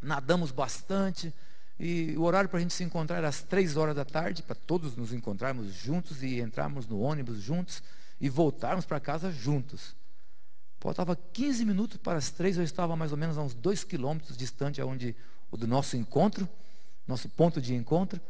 nadamos 0.00 0.52
bastante. 0.52 1.34
E 1.80 2.14
o 2.16 2.22
horário 2.22 2.48
para 2.48 2.58
a 2.58 2.62
gente 2.62 2.72
se 2.72 2.84
encontrar 2.84 3.16
era 3.16 3.28
às 3.28 3.42
três 3.42 3.76
horas 3.76 3.96
da 3.96 4.04
tarde, 4.04 4.44
para 4.44 4.54
todos 4.54 4.94
nos 4.94 5.12
encontrarmos 5.12 5.74
juntos 5.74 6.22
e 6.22 6.40
entrarmos 6.40 6.86
no 6.86 7.00
ônibus 7.00 7.40
juntos 7.40 7.82
e 8.20 8.28
voltarmos 8.28 8.84
para 8.84 9.00
casa 9.00 9.32
juntos. 9.32 9.96
Faltava 10.82 11.14
15 11.14 11.64
minutos 11.64 11.96
para 11.96 12.18
as 12.18 12.30
três, 12.32 12.56
eu 12.56 12.64
estava 12.64 12.96
mais 12.96 13.12
ou 13.12 13.16
menos 13.16 13.38
a 13.38 13.42
uns 13.42 13.54
dois 13.54 13.84
quilômetros 13.84 14.36
distante 14.36 14.80
aonde, 14.80 15.14
do 15.52 15.64
nosso 15.64 15.96
encontro, 15.96 16.48
nosso 17.06 17.28
ponto 17.28 17.60
de 17.60 17.72
encontro. 17.72 18.20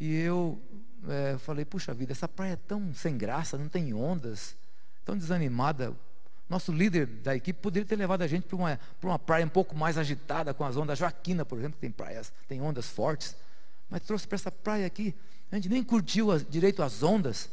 E 0.00 0.14
eu 0.14 0.58
é, 1.06 1.36
falei, 1.36 1.66
puxa 1.66 1.92
vida, 1.92 2.12
essa 2.12 2.26
praia 2.26 2.54
é 2.54 2.56
tão 2.56 2.94
sem 2.94 3.18
graça, 3.18 3.58
não 3.58 3.68
tem 3.68 3.92
ondas, 3.92 4.56
tão 5.04 5.18
desanimada. 5.18 5.94
Nosso 6.48 6.72
líder 6.72 7.04
da 7.04 7.36
equipe 7.36 7.60
poderia 7.60 7.86
ter 7.86 7.96
levado 7.96 8.22
a 8.22 8.26
gente 8.26 8.46
para 8.46 8.56
uma, 8.56 8.80
para 8.98 9.10
uma 9.10 9.18
praia 9.18 9.44
um 9.44 9.50
pouco 9.50 9.76
mais 9.76 9.98
agitada, 9.98 10.54
com 10.54 10.64
as 10.64 10.78
ondas. 10.78 10.98
Joaquina, 10.98 11.44
por 11.44 11.58
exemplo, 11.58 11.78
tem 11.78 11.90
praias, 11.90 12.32
tem 12.48 12.62
ondas 12.62 12.88
fortes. 12.88 13.36
Mas 13.90 14.00
trouxe 14.00 14.26
para 14.26 14.36
essa 14.36 14.50
praia 14.50 14.86
aqui. 14.86 15.14
A 15.52 15.56
gente 15.56 15.68
nem 15.68 15.84
curtiu 15.84 16.32
as, 16.32 16.42
direito 16.42 16.82
as 16.82 17.02
ondas. 17.02 17.50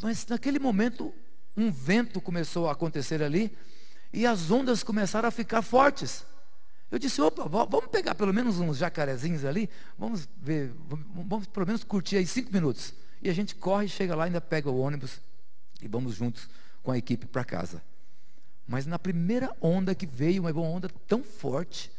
Mas 0.00 0.26
naquele 0.26 0.58
momento, 0.58 1.12
um 1.56 1.70
vento 1.70 2.20
começou 2.20 2.68
a 2.68 2.72
acontecer 2.72 3.22
ali. 3.22 3.56
E 4.12 4.26
as 4.26 4.50
ondas 4.50 4.82
começaram 4.82 5.28
a 5.28 5.32
ficar 5.32 5.62
fortes. 5.62 6.24
Eu 6.90 6.98
disse, 6.98 7.20
opa, 7.20 7.48
vamos 7.48 7.88
pegar 7.88 8.14
pelo 8.14 8.32
menos 8.32 8.58
uns 8.58 8.78
jacarezinhos 8.78 9.44
ali. 9.44 9.68
Vamos 9.98 10.28
ver, 10.36 10.72
vamos, 11.14 11.46
pelo 11.48 11.66
menos 11.66 11.82
curtir 11.82 12.16
aí 12.16 12.26
cinco 12.26 12.52
minutos. 12.52 12.94
E 13.20 13.28
a 13.28 13.32
gente 13.32 13.54
corre, 13.54 13.88
chega 13.88 14.14
lá, 14.14 14.24
ainda 14.24 14.40
pega 14.40 14.70
o 14.70 14.78
ônibus 14.78 15.20
e 15.82 15.88
vamos 15.88 16.14
juntos 16.14 16.48
com 16.82 16.92
a 16.92 16.98
equipe 16.98 17.26
para 17.26 17.44
casa. 17.44 17.82
Mas 18.66 18.86
na 18.86 18.98
primeira 18.98 19.54
onda 19.60 19.94
que 19.94 20.06
veio, 20.06 20.42
uma 20.42 20.52
onda 20.60 20.88
tão 21.06 21.22
forte, 21.22 21.90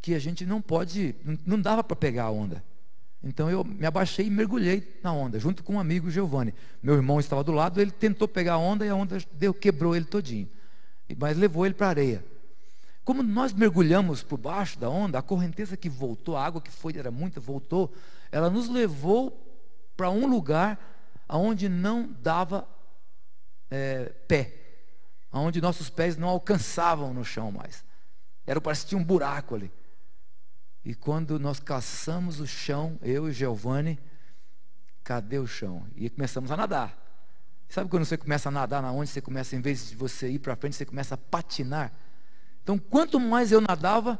que 0.00 0.14
a 0.14 0.18
gente 0.18 0.44
não 0.44 0.60
pode, 0.60 1.14
não 1.46 1.60
dava 1.60 1.84
para 1.84 1.96
pegar 1.96 2.24
a 2.24 2.30
onda. 2.30 2.62
Então 3.22 3.48
eu 3.48 3.62
me 3.62 3.86
abaixei 3.86 4.26
e 4.26 4.30
mergulhei 4.30 4.98
na 5.02 5.12
onda, 5.12 5.38
junto 5.38 5.62
com 5.62 5.74
um 5.74 5.80
amigo 5.80 6.10
Giovanni. 6.10 6.52
Meu 6.82 6.94
irmão 6.94 7.20
estava 7.20 7.44
do 7.44 7.52
lado, 7.52 7.80
ele 7.80 7.92
tentou 7.92 8.26
pegar 8.26 8.54
a 8.54 8.58
onda 8.58 8.84
e 8.84 8.88
a 8.88 8.94
onda 8.94 9.18
deu, 9.32 9.54
quebrou 9.54 9.94
ele 9.94 10.04
todinho. 10.04 10.48
Mas 11.16 11.36
levou 11.36 11.64
ele 11.64 11.74
para 11.74 11.86
a 11.86 11.90
areia. 11.90 12.24
Como 13.04 13.22
nós 13.22 13.52
mergulhamos 13.52 14.22
por 14.22 14.38
baixo 14.38 14.78
da 14.78 14.88
onda, 14.88 15.18
a 15.18 15.22
correnteza 15.22 15.76
que 15.76 15.88
voltou, 15.88 16.36
a 16.36 16.44
água 16.44 16.60
que 16.60 16.70
foi, 16.70 16.96
era 16.96 17.10
muita, 17.10 17.40
voltou, 17.40 17.92
ela 18.30 18.48
nos 18.48 18.68
levou 18.68 19.38
para 19.96 20.10
um 20.10 20.26
lugar 20.26 20.78
onde 21.28 21.68
não 21.68 22.10
dava 22.20 22.66
é, 23.70 24.12
pé, 24.28 24.52
onde 25.32 25.60
nossos 25.60 25.88
pés 25.88 26.16
não 26.16 26.28
alcançavam 26.28 27.14
no 27.14 27.24
chão 27.24 27.50
mais. 27.50 27.84
Era 28.46 28.60
tinha 28.84 29.00
um 29.00 29.04
buraco 29.04 29.54
ali. 29.54 29.70
E 30.84 30.94
quando 30.94 31.38
nós 31.38 31.60
caçamos 31.60 32.40
o 32.40 32.46
chão, 32.46 32.98
eu 33.02 33.28
e 33.28 33.32
Giovanni, 33.32 33.98
cadê 35.04 35.38
o 35.38 35.46
chão? 35.46 35.86
E 35.94 36.10
começamos 36.10 36.50
a 36.50 36.56
nadar. 36.56 36.98
Sabe 37.68 37.88
quando 37.88 38.04
você 38.04 38.16
começa 38.16 38.48
a 38.48 38.52
nadar 38.52 38.82
na 38.82 38.92
onde 38.92 39.08
você 39.08 39.20
começa, 39.20 39.56
em 39.56 39.60
vez 39.60 39.90
de 39.90 39.96
você 39.96 40.28
ir 40.28 40.40
para 40.40 40.56
frente, 40.56 40.76
você 40.76 40.84
começa 40.84 41.14
a 41.14 41.18
patinar? 41.18 41.92
Então, 42.62 42.78
quanto 42.78 43.18
mais 43.18 43.50
eu 43.50 43.60
nadava, 43.60 44.18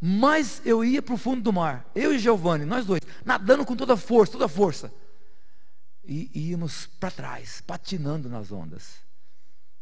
mais 0.00 0.60
eu 0.64 0.84
ia 0.84 1.00
para 1.00 1.14
o 1.14 1.16
fundo 1.18 1.40
do 1.40 1.52
mar. 1.52 1.88
Eu 1.94 2.12
e 2.12 2.18
Giovanni, 2.18 2.64
nós 2.64 2.84
dois, 2.84 3.00
nadando 3.24 3.64
com 3.64 3.76
toda 3.76 3.96
força, 3.96 4.32
toda 4.32 4.48
força. 4.48 4.92
E 6.04 6.50
íamos 6.50 6.86
para 6.86 7.10
trás, 7.10 7.62
patinando 7.64 8.28
nas 8.28 8.50
ondas. 8.50 8.96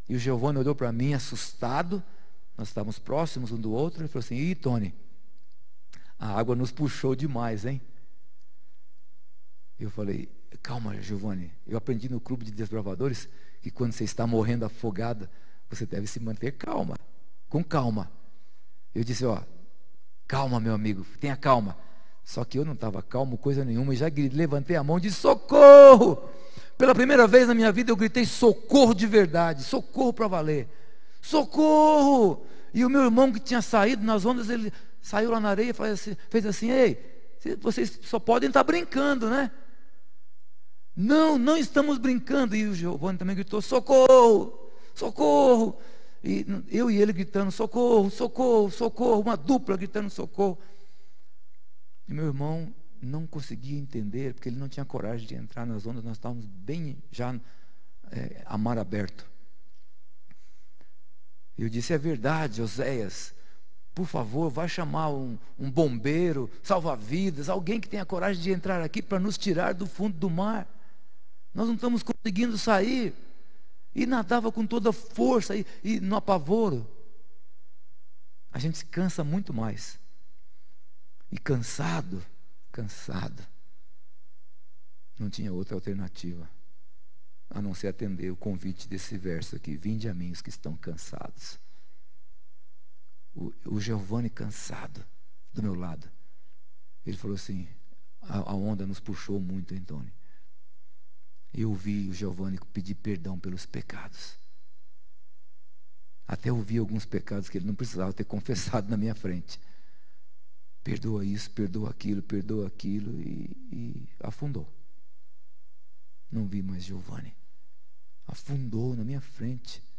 E 0.08 0.14
o 0.14 0.18
Giovanni 0.18 0.58
olhou 0.58 0.74
para 0.74 0.92
mim 0.92 1.14
assustado. 1.14 2.02
Nós 2.56 2.68
estávamos 2.68 2.98
próximos 2.98 3.50
um 3.52 3.58
do 3.58 3.72
outro. 3.72 4.02
Ele 4.02 4.08
falou 4.08 4.24
assim: 4.24 4.36
Ih, 4.36 4.54
Tony, 4.54 4.94
a 6.20 6.38
água 6.38 6.54
nos 6.54 6.70
puxou 6.70 7.16
demais, 7.16 7.64
hein? 7.64 7.80
Eu 9.78 9.90
falei: 9.90 10.28
Calma, 10.62 11.00
Giovanni. 11.00 11.52
Eu 11.66 11.76
aprendi 11.76 12.08
no 12.08 12.20
clube 12.20 12.44
de 12.44 12.52
desbravadores 12.52 13.28
que 13.60 13.72
quando 13.72 13.92
você 13.92 14.04
está 14.04 14.24
morrendo 14.26 14.64
afogada, 14.64 15.28
você 15.68 15.84
deve 15.84 16.06
se 16.06 16.20
manter 16.20 16.52
calma, 16.52 16.94
com 17.48 17.64
calma. 17.64 18.12
Eu 18.94 19.02
disse: 19.02 19.24
Ó, 19.24 19.42
Calma, 20.30 20.60
meu 20.60 20.72
amigo, 20.72 21.04
tenha 21.18 21.36
calma. 21.36 21.76
Só 22.24 22.44
que 22.44 22.56
eu 22.56 22.64
não 22.64 22.74
estava 22.74 23.02
calmo, 23.02 23.36
coisa 23.36 23.64
nenhuma, 23.64 23.92
e 23.92 23.96
já 23.96 24.06
levantei 24.32 24.76
a 24.76 24.84
mão 24.84 25.00
disse: 25.00 25.16
socorro! 25.16 26.22
Pela 26.78 26.94
primeira 26.94 27.26
vez 27.26 27.48
na 27.48 27.54
minha 27.54 27.72
vida 27.72 27.90
eu 27.90 27.96
gritei 27.96 28.24
socorro 28.24 28.94
de 28.94 29.08
verdade, 29.08 29.64
socorro 29.64 30.12
para 30.12 30.28
valer. 30.28 30.68
Socorro! 31.20 32.46
E 32.72 32.84
o 32.84 32.88
meu 32.88 33.02
irmão 33.02 33.32
que 33.32 33.40
tinha 33.40 33.60
saído 33.60 34.04
nas 34.04 34.24
ondas, 34.24 34.48
ele 34.48 34.72
saiu 35.00 35.30
lá 35.30 35.40
na 35.40 35.50
areia 35.50 35.74
e 35.76 35.82
assim, 35.82 36.16
fez 36.28 36.46
assim 36.46 36.70
ei, 36.70 37.10
vocês 37.60 37.98
só 38.02 38.18
podem 38.18 38.48
estar 38.48 38.62
brincando, 38.64 39.30
né? 39.30 39.50
Não, 40.94 41.38
não 41.38 41.56
estamos 41.56 41.96
brincando. 41.96 42.54
E 42.54 42.66
o 42.66 42.74
Giovanni 42.74 43.18
também 43.18 43.34
gritou: 43.34 43.62
socorro! 43.62 44.70
Socorro! 44.94 45.78
E 46.22 46.44
eu 46.68 46.90
e 46.90 47.00
ele 47.00 47.12
gritando: 47.12 47.50
socorro, 47.50 48.10
socorro, 48.10 48.70
socorro, 48.70 49.22
uma 49.22 49.36
dupla 49.36 49.76
gritando 49.76 50.10
socorro. 50.10 50.58
E 52.06 52.12
meu 52.12 52.26
irmão 52.26 52.74
não 53.00 53.26
conseguia 53.26 53.78
entender, 53.78 54.34
porque 54.34 54.48
ele 54.50 54.58
não 54.58 54.68
tinha 54.68 54.84
coragem 54.84 55.26
de 55.26 55.34
entrar 55.34 55.64
nas 55.64 55.86
ondas, 55.86 56.04
nós 56.04 56.18
estávamos 56.18 56.44
bem 56.44 57.02
já 57.10 57.34
é, 58.10 58.42
a 58.44 58.58
mar 58.58 58.78
aberto. 58.78 59.26
Eu 61.56 61.70
disse: 61.70 61.94
é 61.94 61.98
verdade, 61.98 62.60
Oséias, 62.60 63.32
por 64.00 64.06
favor, 64.06 64.48
vai 64.48 64.66
chamar 64.66 65.10
um, 65.10 65.38
um 65.58 65.70
bombeiro, 65.70 66.50
salva-vidas, 66.62 67.50
alguém 67.50 67.78
que 67.78 67.86
tenha 67.86 68.06
coragem 68.06 68.42
de 68.42 68.50
entrar 68.50 68.80
aqui 68.80 69.02
para 69.02 69.20
nos 69.20 69.36
tirar 69.36 69.74
do 69.74 69.86
fundo 69.86 70.16
do 70.16 70.30
mar. 70.30 70.66
Nós 71.52 71.66
não 71.66 71.74
estamos 71.74 72.02
conseguindo 72.02 72.56
sair. 72.56 73.12
E 73.94 74.06
nadava 74.06 74.50
com 74.50 74.66
toda 74.66 74.90
força 74.90 75.54
e, 75.54 75.66
e 75.84 76.00
no 76.00 76.16
apavoro. 76.16 76.88
A 78.50 78.58
gente 78.58 78.78
se 78.78 78.86
cansa 78.86 79.22
muito 79.22 79.52
mais. 79.52 80.00
E 81.30 81.36
cansado, 81.36 82.24
cansado. 82.72 83.46
Não 85.18 85.28
tinha 85.28 85.52
outra 85.52 85.74
alternativa 85.74 86.48
a 87.50 87.60
não 87.60 87.74
ser 87.74 87.88
atender 87.88 88.30
o 88.32 88.36
convite 88.36 88.88
desse 88.88 89.18
verso 89.18 89.56
aqui: 89.56 89.76
Vinde 89.76 90.08
a 90.08 90.14
mim 90.14 90.30
os 90.30 90.40
que 90.40 90.48
estão 90.48 90.74
cansados. 90.74 91.58
O, 93.34 93.52
o 93.66 93.80
Giovanni 93.80 94.28
cansado 94.28 95.04
do 95.52 95.62
meu 95.62 95.74
lado. 95.74 96.10
Ele 97.06 97.16
falou 97.16 97.36
assim: 97.36 97.68
a, 98.22 98.38
a 98.38 98.54
onda 98.54 98.86
nos 98.86 99.00
puxou 99.00 99.40
muito, 99.40 99.74
Antônio 99.74 100.12
eu 101.52 101.70
ouvi 101.70 102.08
o 102.08 102.14
Giovanni 102.14 102.58
pedir 102.72 102.94
perdão 102.94 103.38
pelos 103.38 103.66
pecados. 103.66 104.38
Até 106.26 106.52
ouvi 106.52 106.78
alguns 106.78 107.04
pecados 107.04 107.48
que 107.48 107.58
ele 107.58 107.66
não 107.66 107.74
precisava 107.74 108.12
ter 108.12 108.24
confessado 108.24 108.88
na 108.88 108.96
minha 108.96 109.14
frente. 109.14 109.60
Perdoa 110.82 111.24
isso, 111.24 111.50
perdoa 111.50 111.90
aquilo, 111.90 112.22
perdoa 112.22 112.66
aquilo 112.68 113.20
e, 113.20 113.56
e 113.72 114.08
afundou. 114.20 114.72
Não 116.30 116.46
vi 116.46 116.62
mais 116.62 116.84
Giovanni. 116.84 117.36
Afundou 118.26 118.94
na 118.94 119.04
minha 119.04 119.20
frente. 119.20 119.82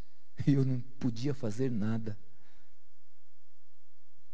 E 0.47 0.53
eu 0.53 0.65
não 0.65 0.79
podia 0.99 1.35
fazer 1.35 1.69
nada. 1.69 2.17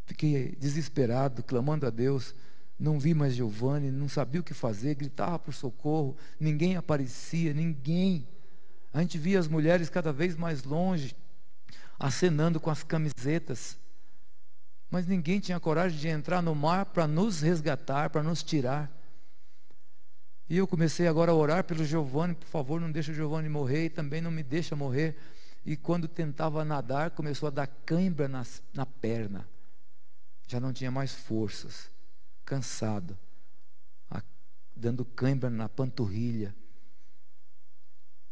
Fiquei 0.07 0.57
desesperado, 0.59 1.43
clamando 1.43 1.85
a 1.85 1.91
Deus 1.91 2.33
não 2.79 2.99
vi 2.99 3.13
mais 3.13 3.33
Giovanni, 3.33 3.89
não 3.89 4.07
sabia 4.07 4.41
o 4.41 4.43
que 4.43 4.53
fazer, 4.53 4.95
gritava 4.95 5.39
por 5.39 5.53
socorro, 5.53 6.15
ninguém 6.39 6.77
aparecia, 6.77 7.53
ninguém. 7.53 8.27
A 8.93 9.01
gente 9.01 9.17
via 9.17 9.39
as 9.39 9.47
mulheres 9.47 9.89
cada 9.89 10.13
vez 10.13 10.35
mais 10.35 10.63
longe, 10.63 11.15
acenando 11.99 12.59
com 12.59 12.69
as 12.69 12.83
camisetas. 12.83 13.77
Mas 14.91 15.07
ninguém 15.07 15.39
tinha 15.39 15.59
coragem 15.59 15.97
de 15.97 16.07
entrar 16.07 16.41
no 16.41 16.53
mar 16.53 16.85
para 16.85 17.07
nos 17.07 17.41
resgatar, 17.41 18.09
para 18.09 18.21
nos 18.23 18.43
tirar. 18.43 18.91
E 20.49 20.55
eu 20.55 20.67
comecei 20.67 21.07
agora 21.07 21.31
a 21.31 21.35
orar 21.35 21.63
pelo 21.63 21.83
Giovanni, 21.83 22.35
por 22.35 22.47
favor, 22.47 22.79
não 22.79 22.91
deixe 22.91 23.11
o 23.11 23.15
Giovanni 23.15 23.49
morrer 23.49 23.85
e 23.85 23.89
também 23.89 24.21
não 24.21 24.31
me 24.31 24.43
deixa 24.43 24.75
morrer. 24.75 25.17
E 25.65 25.75
quando 25.75 26.07
tentava 26.07 26.63
nadar, 26.63 27.11
começou 27.11 27.47
a 27.47 27.49
dar 27.49 27.67
cãibra 27.67 28.27
nas, 28.27 28.61
na 28.73 28.85
perna. 28.85 29.45
Já 30.47 30.59
não 30.59 30.71
tinha 30.71 30.89
mais 30.89 31.13
forças 31.13 31.91
cansado, 32.45 33.17
dando 34.75 35.03
cãibra 35.03 35.49
na 35.49 35.67
panturrilha. 35.67 36.55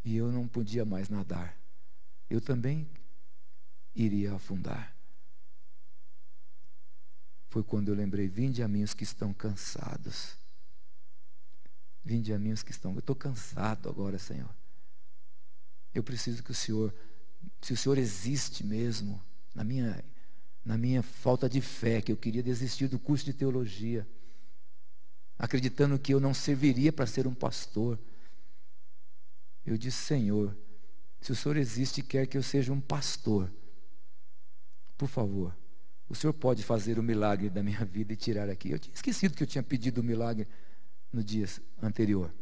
E 0.04 0.15
eu 0.15 0.32
não 0.32 0.47
podia 0.47 0.86
mais 0.86 1.10
nadar. 1.10 1.58
Eu 2.30 2.39
também 2.39 2.88
iria 3.93 4.34
afundar. 4.34 4.95
Foi 7.49 7.63
quando 7.63 7.89
eu 7.89 7.95
lembrei: 7.95 8.28
vinde 8.28 8.62
a 8.62 8.67
mim 8.67 8.84
os 8.84 8.93
que 8.93 9.04
estão 9.04 9.34
cansados. 9.34 10.38
Vinde 12.04 12.32
a 12.32 12.38
mim 12.38 12.51
os 12.51 12.62
que 12.62 12.71
estão. 12.71 12.93
Eu 12.93 12.99
estou 12.99 13.15
cansado 13.15 13.89
agora, 13.89 14.19
Senhor. 14.19 14.54
Eu 15.93 16.04
preciso 16.04 16.43
que 16.43 16.51
o 16.51 16.56
Senhor, 16.56 16.93
se 17.62 17.73
o 17.73 17.78
Senhor 17.78 17.97
existe 17.97 18.63
mesmo, 18.63 19.23
na 19.56 19.63
minha 19.63 20.04
na 20.65 20.78
minha 20.78 21.04
falta 21.04 21.47
de 21.47 21.62
fé, 21.62 22.01
que 22.01 22.12
eu 22.12 22.17
queria 22.17 22.41
desistir 22.41 22.88
do 22.88 22.97
curso 22.97 23.23
de 23.23 23.34
teologia, 23.34 24.08
acreditando 25.38 25.99
que 25.99 26.13
eu 26.13 26.19
não 26.19 26.34
serviria 26.34 26.91
para 26.91 27.06
ser 27.06 27.28
um 27.28 27.36
pastor. 27.36 27.99
Eu 29.63 29.78
disse, 29.78 29.97
Senhor, 29.97 30.58
se 31.21 31.32
o 31.32 31.36
Senhor 31.36 31.56
existe 31.58 31.99
e 31.99 32.04
quer 32.04 32.25
que 32.25 32.38
eu 32.38 32.43
seja 32.43 32.73
um 32.73 32.82
pastor, 32.82 33.54
por 34.97 35.08
favor, 35.08 35.56
o 36.10 36.15
Senhor 36.15 36.34
pode 36.34 36.63
fazer 36.63 36.97
o 36.97 37.04
milagre 37.04 37.49
da 37.49 37.62
minha 37.62 37.84
vida 37.86 38.13
e 38.13 38.15
tirar 38.15 38.49
aqui. 38.49 38.71
Eu 38.71 38.80
tinha 38.80 38.93
esquecido 38.93 39.36
que 39.36 39.43
eu 39.43 39.47
tinha 39.47 39.63
pedido 39.63 40.01
o 40.01 40.04
milagre 40.04 40.47
no 41.12 41.23
dia 41.23 41.45
anterior. 41.82 42.34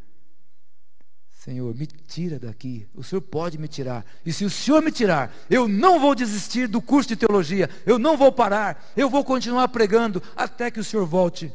Senhor, 1.43 1.75
me 1.75 1.85
tira 1.85 2.39
daqui. 2.39 2.87
O 2.93 3.03
Senhor 3.03 3.21
pode 3.21 3.57
me 3.57 3.67
tirar. 3.67 4.05
E 4.25 4.31
se 4.31 4.45
o 4.45 4.49
Senhor 4.49 4.81
me 4.81 4.93
tirar, 4.93 5.29
eu 5.49 5.67
não 5.67 5.99
vou 5.99 6.15
desistir 6.15 6.69
do 6.69 6.81
curso 6.81 7.09
de 7.09 7.17
teologia. 7.17 7.69
Eu 7.85 7.99
não 7.99 8.15
vou 8.15 8.31
parar. 8.31 8.93
Eu 8.95 9.09
vou 9.09 9.25
continuar 9.25 9.67
pregando 9.67 10.23
até 10.37 10.71
que 10.71 10.79
o 10.79 10.83
Senhor 10.85 11.05
volte. 11.05 11.53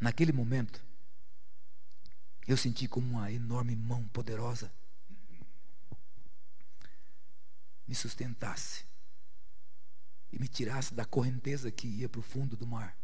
Naquele 0.00 0.32
momento, 0.32 0.84
eu 2.44 2.56
senti 2.56 2.88
como 2.88 3.08
uma 3.08 3.30
enorme 3.30 3.76
mão 3.76 4.02
poderosa 4.08 4.68
me 7.86 7.94
sustentasse 7.94 8.84
e 10.32 10.40
me 10.40 10.48
tirasse 10.48 10.92
da 10.92 11.04
correnteza 11.04 11.70
que 11.70 11.86
ia 11.86 12.08
para 12.08 12.18
o 12.18 12.22
fundo 12.22 12.56
do 12.56 12.66
mar. 12.66 12.98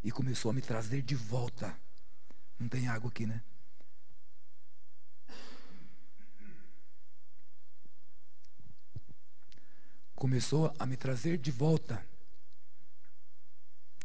E 0.00 0.12
começou 0.12 0.52
a 0.52 0.54
me 0.54 0.62
trazer 0.62 1.02
de 1.02 1.16
volta 1.16 1.76
não 2.58 2.68
tem 2.68 2.88
água 2.88 3.08
aqui, 3.10 3.26
né? 3.26 3.42
Começou 10.14 10.74
a 10.78 10.84
me 10.84 10.96
trazer 10.96 11.38
de 11.38 11.52
volta. 11.52 12.04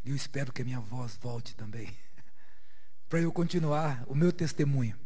E 0.05 0.11
eu 0.11 0.15
espero 0.15 0.53
que 0.53 0.61
a 0.61 0.65
minha 0.65 0.79
voz 0.79 1.17
volte 1.17 1.55
também. 1.55 1.91
Para 3.09 3.19
eu 3.19 3.31
continuar 3.31 4.03
o 4.07 4.13
meu 4.13 4.31
testemunho. 4.31 4.99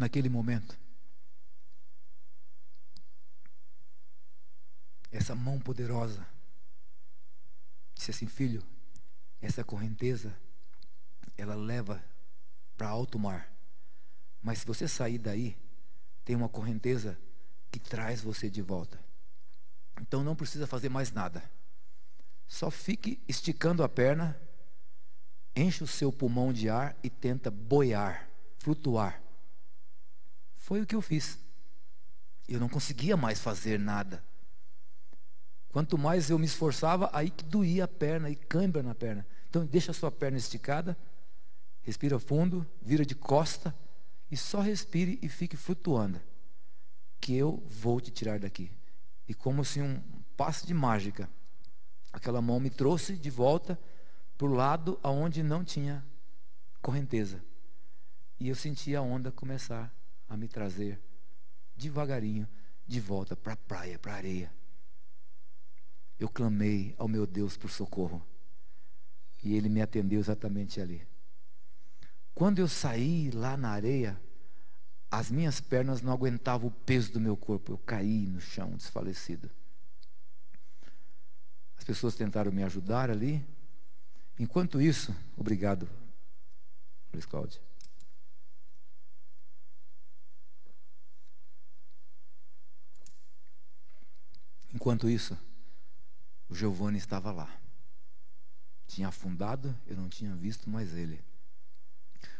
Naquele 0.00 0.28
momento. 0.28 0.78
Essa 5.12 5.34
mão 5.34 5.60
poderosa 5.60 6.26
disse 7.94 8.10
assim: 8.10 8.26
Filho, 8.26 8.64
essa 9.40 9.62
correnteza, 9.62 10.34
ela 11.36 11.54
leva 11.54 12.02
para 12.76 12.88
alto 12.88 13.18
mar. 13.18 13.52
Mas 14.42 14.60
se 14.60 14.66
você 14.66 14.88
sair 14.88 15.18
daí, 15.18 15.56
tem 16.24 16.34
uma 16.34 16.48
correnteza 16.48 17.18
que 17.70 17.78
traz 17.78 18.22
você 18.22 18.48
de 18.48 18.62
volta. 18.62 18.98
Então 20.00 20.24
não 20.24 20.34
precisa 20.34 20.66
fazer 20.66 20.88
mais 20.88 21.12
nada. 21.12 21.42
Só 22.48 22.70
fique 22.70 23.22
esticando 23.28 23.82
a 23.82 23.88
perna, 23.88 24.40
enche 25.54 25.84
o 25.84 25.86
seu 25.86 26.10
pulmão 26.10 26.52
de 26.52 26.70
ar 26.70 26.96
e 27.02 27.10
tenta 27.10 27.50
boiar, 27.50 28.28
flutuar. 28.58 29.22
Foi 30.70 30.80
o 30.80 30.86
que 30.86 30.94
eu 30.94 31.02
fiz. 31.02 31.36
Eu 32.48 32.60
não 32.60 32.68
conseguia 32.68 33.16
mais 33.16 33.40
fazer 33.40 33.76
nada. 33.76 34.24
Quanto 35.70 35.98
mais 35.98 36.30
eu 36.30 36.38
me 36.38 36.46
esforçava, 36.46 37.10
aí 37.12 37.28
que 37.28 37.42
doía 37.42 37.86
a 37.86 37.88
perna 37.88 38.30
e 38.30 38.36
cãibra 38.36 38.80
na 38.80 38.94
perna. 38.94 39.26
Então 39.48 39.66
deixa 39.66 39.90
a 39.90 39.94
sua 39.94 40.12
perna 40.12 40.38
esticada, 40.38 40.96
respira 41.82 42.20
fundo, 42.20 42.64
vira 42.80 43.04
de 43.04 43.16
costa 43.16 43.74
e 44.30 44.36
só 44.36 44.60
respire 44.60 45.18
e 45.20 45.28
fique 45.28 45.56
flutuando. 45.56 46.20
Que 47.20 47.34
eu 47.34 47.60
vou 47.66 48.00
te 48.00 48.12
tirar 48.12 48.38
daqui. 48.38 48.70
E 49.26 49.34
como 49.34 49.64
se 49.64 49.82
um 49.82 50.00
passe 50.36 50.68
de 50.68 50.72
mágica, 50.72 51.28
aquela 52.12 52.40
mão 52.40 52.60
me 52.60 52.70
trouxe 52.70 53.14
de 53.16 53.28
volta 53.28 53.76
para 54.38 54.46
o 54.46 54.54
lado 54.54 55.00
aonde 55.02 55.42
não 55.42 55.64
tinha 55.64 56.06
correnteza. 56.80 57.42
E 58.38 58.48
eu 58.48 58.54
senti 58.54 58.94
a 58.94 59.02
onda 59.02 59.32
começar 59.32 59.92
a 60.30 60.36
me 60.38 60.48
trazer 60.48 60.98
devagarinho 61.76 62.48
de 62.86 63.00
volta 63.00 63.36
para 63.36 63.52
a 63.52 63.56
praia, 63.56 63.98
para 63.98 64.14
a 64.14 64.16
areia 64.16 64.50
eu 66.20 66.28
clamei 66.28 66.94
ao 66.98 67.08
meu 67.08 67.26
Deus 67.26 67.56
por 67.56 67.70
socorro. 67.70 68.22
E 69.42 69.54
ele 69.54 69.70
me 69.70 69.80
atendeu 69.80 70.20
exatamente 70.20 70.78
ali. 70.78 71.02
Quando 72.34 72.58
eu 72.58 72.68
saí 72.68 73.30
lá 73.30 73.56
na 73.56 73.70
areia, 73.70 74.20
as 75.10 75.30
minhas 75.30 75.60
pernas 75.60 76.02
não 76.02 76.12
aguentavam 76.12 76.68
o 76.68 76.70
peso 76.70 77.10
do 77.12 77.20
meu 77.20 77.36
corpo. 77.36 77.72
Eu 77.72 77.78
caí 77.78 78.26
no 78.26 78.38
chão, 78.38 78.76
desfalecido. 78.76 79.50
As 81.74 81.84
pessoas 81.84 82.14
tentaram 82.14 82.52
me 82.52 82.62
ajudar 82.62 83.10
ali. 83.10 83.42
Enquanto 84.38 84.80
isso, 84.80 85.16
obrigado, 85.38 85.88
Luiz 87.12 87.24
Cláudio. 87.24 87.60
Enquanto 94.74 95.08
isso, 95.08 95.36
o 96.48 96.54
Giovanni 96.54 96.98
estava 96.98 97.32
lá. 97.32 97.50
Tinha 98.86 99.08
afundado, 99.08 99.76
eu 99.86 99.96
não 99.96 100.08
tinha 100.08 100.34
visto 100.34 100.68
mais 100.68 100.94
ele. 100.94 101.22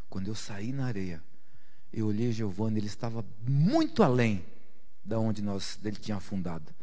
Quando 0.09 0.29
eu 0.29 0.35
saí 0.35 0.73
na 0.73 0.87
areia, 0.87 1.23
eu 1.93 2.07
olhei 2.07 2.33
Giovanni, 2.33 2.79
ele 2.79 2.87
estava 2.87 3.25
muito 3.47 4.03
além 4.03 4.45
da 5.05 5.19
onde 5.19 5.43
nós 5.43 5.77
dele 5.77 5.97
tinha 5.97 6.16
afundado. 6.16 6.75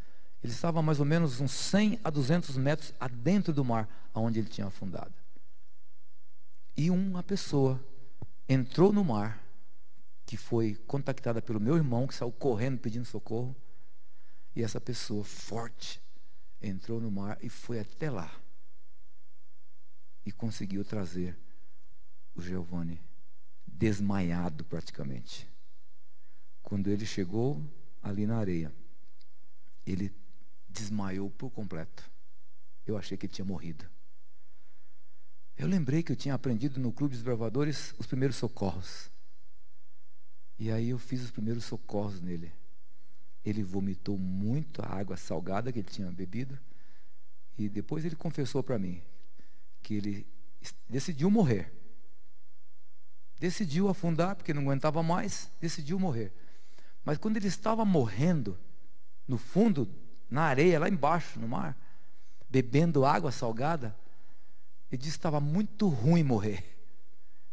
Ele 0.43 0.53
estava 0.53 0.81
mais 0.81 0.99
ou 0.99 1.05
menos 1.05 1.39
uns 1.39 1.51
100 1.51 1.99
a 2.03 2.09
200 2.09 2.55
metros 2.57 2.93
adentro 2.99 3.53
do 3.53 3.65
mar, 3.65 4.09
aonde 4.13 4.39
ele 4.39 4.49
tinha 4.49 4.67
afundado. 4.67 5.13
E 6.75 6.91
uma 6.91 7.23
pessoa 7.23 7.83
entrou 8.47 8.93
no 8.93 9.03
mar, 9.03 9.43
que 10.25 10.37
foi 10.37 10.75
contactada 10.87 11.41
pelo 11.41 11.59
meu 11.59 11.75
irmão, 11.75 12.05
que 12.05 12.13
saiu 12.13 12.31
correndo 12.31 12.79
pedindo 12.79 13.05
socorro. 13.05 13.55
E 14.57 14.63
essa 14.63 14.81
pessoa 14.81 15.23
forte, 15.23 16.01
entrou 16.59 16.99
no 16.99 17.11
mar 17.11 17.37
e 17.43 17.47
foi 17.47 17.79
até 17.79 18.09
lá. 18.09 18.41
E 20.25 20.31
conseguiu 20.31 20.83
trazer 20.83 21.37
o 22.33 22.41
Giovanni 22.41 22.99
desmaiado 23.67 24.65
praticamente. 24.65 25.47
Quando 26.63 26.89
ele 26.89 27.05
chegou 27.05 27.63
ali 28.01 28.25
na 28.25 28.39
areia, 28.39 28.73
ele 29.85 30.11
desmaiou 30.67 31.29
por 31.29 31.51
completo. 31.51 32.09
Eu 32.83 32.97
achei 32.97 33.15
que 33.15 33.27
ele 33.27 33.33
tinha 33.33 33.45
morrido. 33.45 33.87
Eu 35.55 35.67
lembrei 35.67 36.01
que 36.01 36.11
eu 36.11 36.15
tinha 36.15 36.33
aprendido 36.33 36.79
no 36.79 36.91
Clube 36.91 37.13
dos 37.13 37.21
Bravadores 37.21 37.93
os 37.99 38.07
primeiros 38.07 38.37
socorros. 38.37 39.11
E 40.57 40.71
aí 40.71 40.89
eu 40.89 40.97
fiz 40.97 41.21
os 41.21 41.29
primeiros 41.29 41.63
socorros 41.63 42.19
nele 42.19 42.51
ele 43.45 43.63
vomitou 43.63 44.17
muito 44.17 44.81
a 44.81 44.87
água 44.87 45.17
salgada 45.17 45.71
que 45.71 45.79
ele 45.79 45.89
tinha 45.89 46.11
bebido. 46.11 46.57
E 47.57 47.69
depois 47.69 48.05
ele 48.05 48.15
confessou 48.15 48.61
para 48.61 48.77
mim 48.77 49.01
que 49.81 49.95
ele 49.95 50.27
decidiu 50.89 51.31
morrer. 51.31 51.73
Decidiu 53.39 53.87
afundar 53.87 54.35
porque 54.35 54.53
não 54.53 54.63
aguentava 54.63 55.01
mais, 55.01 55.49
decidiu 55.59 55.99
morrer. 55.99 56.31
Mas 57.05 57.17
quando 57.17 57.37
ele 57.37 57.47
estava 57.47 57.85
morrendo, 57.85 58.57
no 59.27 59.37
fundo, 59.37 59.89
na 60.29 60.43
areia, 60.43 60.79
lá 60.79 60.89
embaixo, 60.89 61.39
no 61.39 61.47
mar, 61.47 61.77
bebendo 62.49 63.05
água 63.05 63.31
salgada, 63.31 63.95
ele 64.91 64.97
disse 64.99 65.13
que 65.13 65.19
estava 65.19 65.39
muito 65.39 65.87
ruim 65.87 66.23
morrer. 66.23 66.77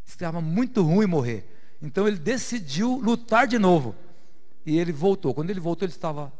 Estava 0.05 0.41
muito 0.41 0.81
ruim 0.81 1.05
morrer. 1.05 1.77
Então 1.81 2.07
ele 2.07 2.17
decidiu 2.17 2.97
lutar 2.97 3.47
de 3.47 3.59
novo. 3.59 3.95
E 4.65 4.77
ele 4.77 4.91
voltou. 4.91 5.33
Quando 5.33 5.49
ele 5.49 5.59
voltou, 5.59 5.85
ele 5.85 5.93
estava 5.93 6.33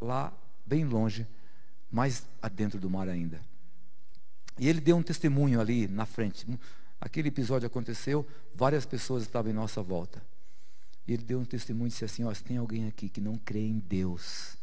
lá, 0.00 0.32
bem 0.66 0.84
longe, 0.84 1.26
mais 1.90 2.26
adentro 2.42 2.78
do 2.78 2.90
mar 2.90 3.08
ainda. 3.08 3.40
E 4.58 4.68
ele 4.68 4.80
deu 4.80 4.96
um 4.96 5.02
testemunho 5.02 5.60
ali 5.60 5.88
na 5.88 6.04
frente. 6.04 6.46
Aquele 7.00 7.28
episódio 7.28 7.66
aconteceu, 7.66 8.26
várias 8.54 8.84
pessoas 8.84 9.22
estavam 9.22 9.50
em 9.50 9.54
nossa 9.54 9.82
volta. 9.82 10.22
E 11.08 11.12
ele 11.14 11.22
deu 11.22 11.40
um 11.40 11.44
testemunho 11.44 11.86
e 11.86 11.90
disse 11.90 12.04
assim: 12.04 12.24
ó, 12.24 12.34
se 12.34 12.44
tem 12.44 12.58
alguém 12.58 12.86
aqui 12.86 13.08
que 13.08 13.20
não 13.20 13.38
crê 13.38 13.66
em 13.66 13.78
Deus, 13.78 14.56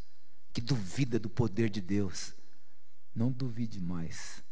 que 0.53 0.62
duvida 0.62 1.17
do 1.17 1.30
poder 1.30 1.69
de 1.69 1.82
Deus, 1.82 2.36
não 3.15 3.32
duvide 3.32 3.82
mais. 3.82 4.45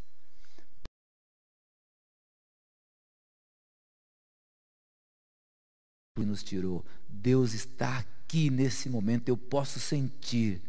nos 6.18 6.42
tirou. 6.42 6.82
Deus 7.08 7.52
está 7.52 7.98
aqui 7.98 8.15
aqui 8.26 8.50
nesse 8.50 8.90
momento 8.90 9.28
eu 9.28 9.36
posso 9.36 9.78
sentir, 9.78 10.60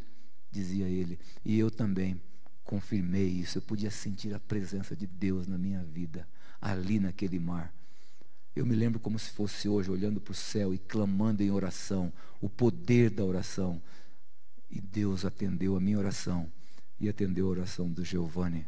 dizia 0.52 0.88
ele. 0.88 1.20
E 1.43 1.58
eu 1.58 1.72
também 1.72 2.22
confirmei 2.63 3.28
isso. 3.28 3.58
Eu 3.58 3.63
podia 3.63 3.89
sentir 3.89 4.34
a 4.36 4.39
presença 4.39 4.96
de 4.96 5.08
Deus 5.08 5.48
na 5.48 5.58
minha 5.58 5.84
vida, 5.84 6.28
ali 6.62 7.00
naquele 7.00 7.39
mar. 7.39 7.74
Eu 8.56 8.65
me 8.65 8.76
lembro 8.76 9.00
como 9.00 9.17
se 9.17 9.32
fosse 9.32 9.67
hoje, 9.67 9.89
olhando 9.89 10.22
para 10.22 10.32
o 10.32 10.36
céu 10.36 10.74
e 10.74 10.78
clamando 10.78 11.41
em 11.41 11.52
oração, 11.52 12.13
o 12.39 12.48
poder 12.48 13.10
da 13.10 13.26
oração. 13.26 13.82
E 14.70 14.80
Deus 14.80 15.26
atendeu 15.26 15.76
a 15.76 15.80
minha 15.80 15.98
oração 15.98 16.52
e 17.00 17.10
atendeu 17.10 17.48
a 17.48 17.50
oração 17.50 17.89
do 17.89 18.04
Giovanni. 18.06 18.67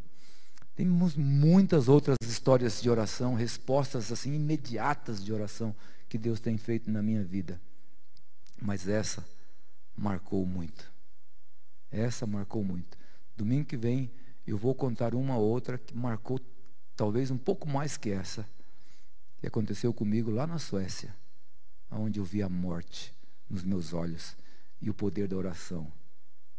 Temos 0.76 1.16
muitas 1.16 1.88
outras 1.88 2.18
histórias 2.24 2.82
de 2.82 2.90
oração, 2.90 3.36
respostas 3.36 4.12
assim 4.12 4.34
imediatas 4.34 5.24
de 5.24 5.32
oração 5.34 5.76
que 6.08 6.18
Deus 6.18 6.40
tem 6.40 6.58
feito 6.58 6.90
na 6.90 7.04
minha 7.04 7.24
vida. 7.24 7.60
Mas 8.62 8.88
essa 8.88 9.26
marcou 9.96 10.46
muito. 10.46 10.92
Essa 11.92 12.26
marcou 12.26 12.64
muito. 12.64 12.98
Domingo 13.36 13.66
que 13.66 13.78
vem 13.78 14.12
eu 14.46 14.58
vou 14.58 14.74
contar 14.74 15.14
uma 15.14 15.38
outra 15.38 15.78
que 15.78 15.96
marcou 15.96 16.40
talvez 16.96 17.30
um 17.32 17.38
pouco 17.38 17.70
mais 17.70 17.98
que 17.98 18.10
essa, 18.10 18.48
que 19.40 19.48
aconteceu 19.48 19.94
comigo 19.94 20.32
lá 20.32 20.48
na 20.48 20.58
Suécia, 20.58 21.16
onde 21.92 22.20
eu 22.20 22.24
vi 22.24 22.42
a 22.42 22.50
morte 22.50 23.14
nos 23.50 23.64
meus 23.64 23.94
olhos 23.94 24.36
e 24.82 24.90
o 24.90 24.94
poder 24.94 25.28
da 25.28 25.38
oração. 25.38 25.92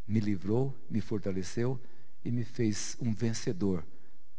Me 0.07 0.19
livrou, 0.19 0.75
me 0.89 1.01
fortaleceu 1.01 1.79
e 2.23 2.31
me 2.31 2.43
fez 2.43 2.97
um 2.99 3.13
vencedor, 3.13 3.85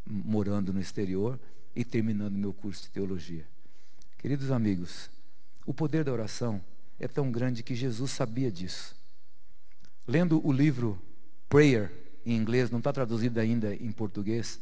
morando 0.05 0.73
no 0.73 0.81
exterior 0.81 1.39
e 1.75 1.85
terminando 1.85 2.35
meu 2.35 2.53
curso 2.53 2.83
de 2.83 2.89
teologia. 2.89 3.47
Queridos 4.17 4.51
amigos, 4.51 5.09
o 5.65 5.73
poder 5.73 6.03
da 6.03 6.11
oração 6.11 6.61
é 7.03 7.07
tão 7.07 7.31
grande 7.31 7.63
que 7.63 7.75
Jesus 7.75 8.11
sabia 8.11 8.51
disso. 8.51 8.95
Lendo 10.07 10.45
o 10.45 10.51
livro 10.51 11.01
Prayer, 11.49 11.91
em 12.25 12.35
inglês, 12.35 12.71
não 12.71 12.79
está 12.79 12.93
traduzido 12.93 13.39
ainda 13.39 13.75
em 13.75 13.91
português, 13.91 14.59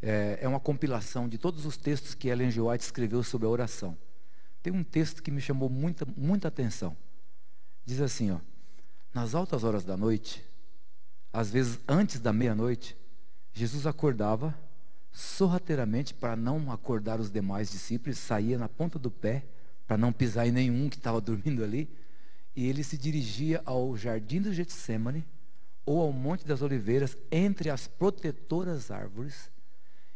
é, 0.00 0.38
é 0.40 0.48
uma 0.48 0.60
compilação 0.60 1.28
de 1.28 1.38
todos 1.38 1.66
os 1.66 1.76
textos 1.76 2.14
que 2.14 2.28
Ellen 2.28 2.50
G. 2.50 2.60
White 2.60 2.84
escreveu 2.84 3.22
sobre 3.22 3.46
a 3.46 3.50
oração. 3.50 3.96
Tem 4.62 4.72
um 4.72 4.82
texto 4.82 5.22
que 5.22 5.30
me 5.30 5.40
chamou 5.40 5.68
muita, 5.68 6.06
muita 6.16 6.48
atenção. 6.48 6.96
Diz 7.84 8.00
assim, 8.00 8.30
ó, 8.30 8.38
nas 9.12 9.34
altas 9.34 9.62
horas 9.62 9.84
da 9.84 9.96
noite, 9.96 10.42
às 11.32 11.50
vezes 11.50 11.78
antes 11.86 12.18
da 12.18 12.32
meia-noite, 12.32 12.96
Jesus 13.52 13.86
acordava 13.86 14.58
sorrateiramente 15.12 16.14
para 16.14 16.34
não 16.34 16.72
acordar 16.72 17.20
os 17.20 17.30
demais 17.30 17.70
discípulos, 17.70 18.18
saía 18.18 18.58
na 18.58 18.68
ponta 18.68 18.98
do 18.98 19.10
pé 19.10 19.44
para 19.86 19.96
não 19.96 20.12
pisar 20.12 20.46
em 20.46 20.52
nenhum 20.52 20.88
que 20.88 20.96
estava 20.96 21.20
dormindo 21.22 21.62
ali. 21.62 21.88
E 22.56 22.68
ele 22.68 22.84
se 22.84 22.96
dirigia 22.96 23.60
ao 23.64 23.96
jardim 23.96 24.40
do 24.40 24.52
Getsemane 24.52 25.24
ou 25.84 26.00
ao 26.00 26.12
Monte 26.12 26.46
das 26.46 26.62
Oliveiras, 26.62 27.16
entre 27.30 27.68
as 27.68 27.86
protetoras 27.86 28.90
árvores, 28.90 29.50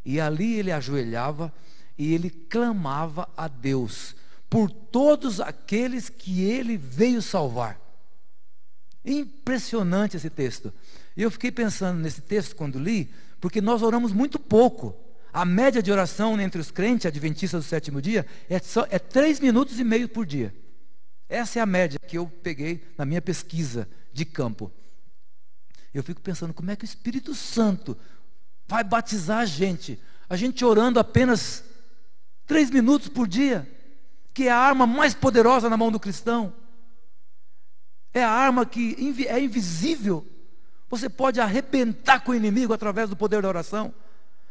e 0.04 0.18
ali 0.18 0.54
ele 0.54 0.72
ajoelhava 0.72 1.52
e 1.98 2.14
ele 2.14 2.30
clamava 2.30 3.28
a 3.36 3.48
Deus 3.48 4.16
por 4.48 4.70
todos 4.70 5.40
aqueles 5.40 6.08
que 6.08 6.42
ele 6.42 6.76
veio 6.76 7.20
salvar. 7.20 7.78
Impressionante 9.04 10.16
esse 10.16 10.30
texto. 10.30 10.72
E 11.16 11.22
eu 11.22 11.30
fiquei 11.30 11.50
pensando 11.50 11.98
nesse 11.98 12.22
texto 12.22 12.56
quando 12.56 12.78
li, 12.78 13.12
porque 13.40 13.60
nós 13.60 13.82
oramos 13.82 14.12
muito 14.12 14.38
pouco. 14.38 14.96
A 15.38 15.44
média 15.44 15.80
de 15.80 15.92
oração 15.92 16.40
entre 16.40 16.60
os 16.60 16.72
crentes 16.72 17.06
adventistas 17.06 17.64
do 17.64 17.68
sétimo 17.68 18.02
dia 18.02 18.26
é, 18.50 18.58
só, 18.58 18.84
é 18.90 18.98
três 18.98 19.38
minutos 19.38 19.78
e 19.78 19.84
meio 19.84 20.08
por 20.08 20.26
dia. 20.26 20.52
Essa 21.28 21.60
é 21.60 21.62
a 21.62 21.66
média 21.66 21.96
que 22.08 22.18
eu 22.18 22.26
peguei 22.26 22.84
na 22.98 23.04
minha 23.04 23.22
pesquisa 23.22 23.88
de 24.12 24.24
campo. 24.24 24.68
Eu 25.94 26.02
fico 26.02 26.20
pensando 26.20 26.52
como 26.52 26.72
é 26.72 26.74
que 26.74 26.82
o 26.82 26.84
Espírito 26.84 27.36
Santo 27.36 27.96
vai 28.66 28.82
batizar 28.82 29.38
a 29.38 29.46
gente. 29.46 30.02
A 30.28 30.34
gente 30.36 30.64
orando 30.64 30.98
apenas 30.98 31.62
três 32.44 32.68
minutos 32.68 33.06
por 33.06 33.28
dia, 33.28 33.64
que 34.34 34.48
é 34.48 34.50
a 34.50 34.58
arma 34.58 34.88
mais 34.88 35.14
poderosa 35.14 35.70
na 35.70 35.76
mão 35.76 35.92
do 35.92 36.00
cristão. 36.00 36.52
É 38.12 38.24
a 38.24 38.30
arma 38.30 38.66
que 38.66 38.96
é 39.28 39.38
invisível. 39.38 40.26
Você 40.90 41.08
pode 41.08 41.40
arrebentar 41.40 42.24
com 42.24 42.32
o 42.32 42.34
inimigo 42.34 42.72
através 42.72 43.08
do 43.08 43.14
poder 43.14 43.40
da 43.40 43.46
oração. 43.46 43.94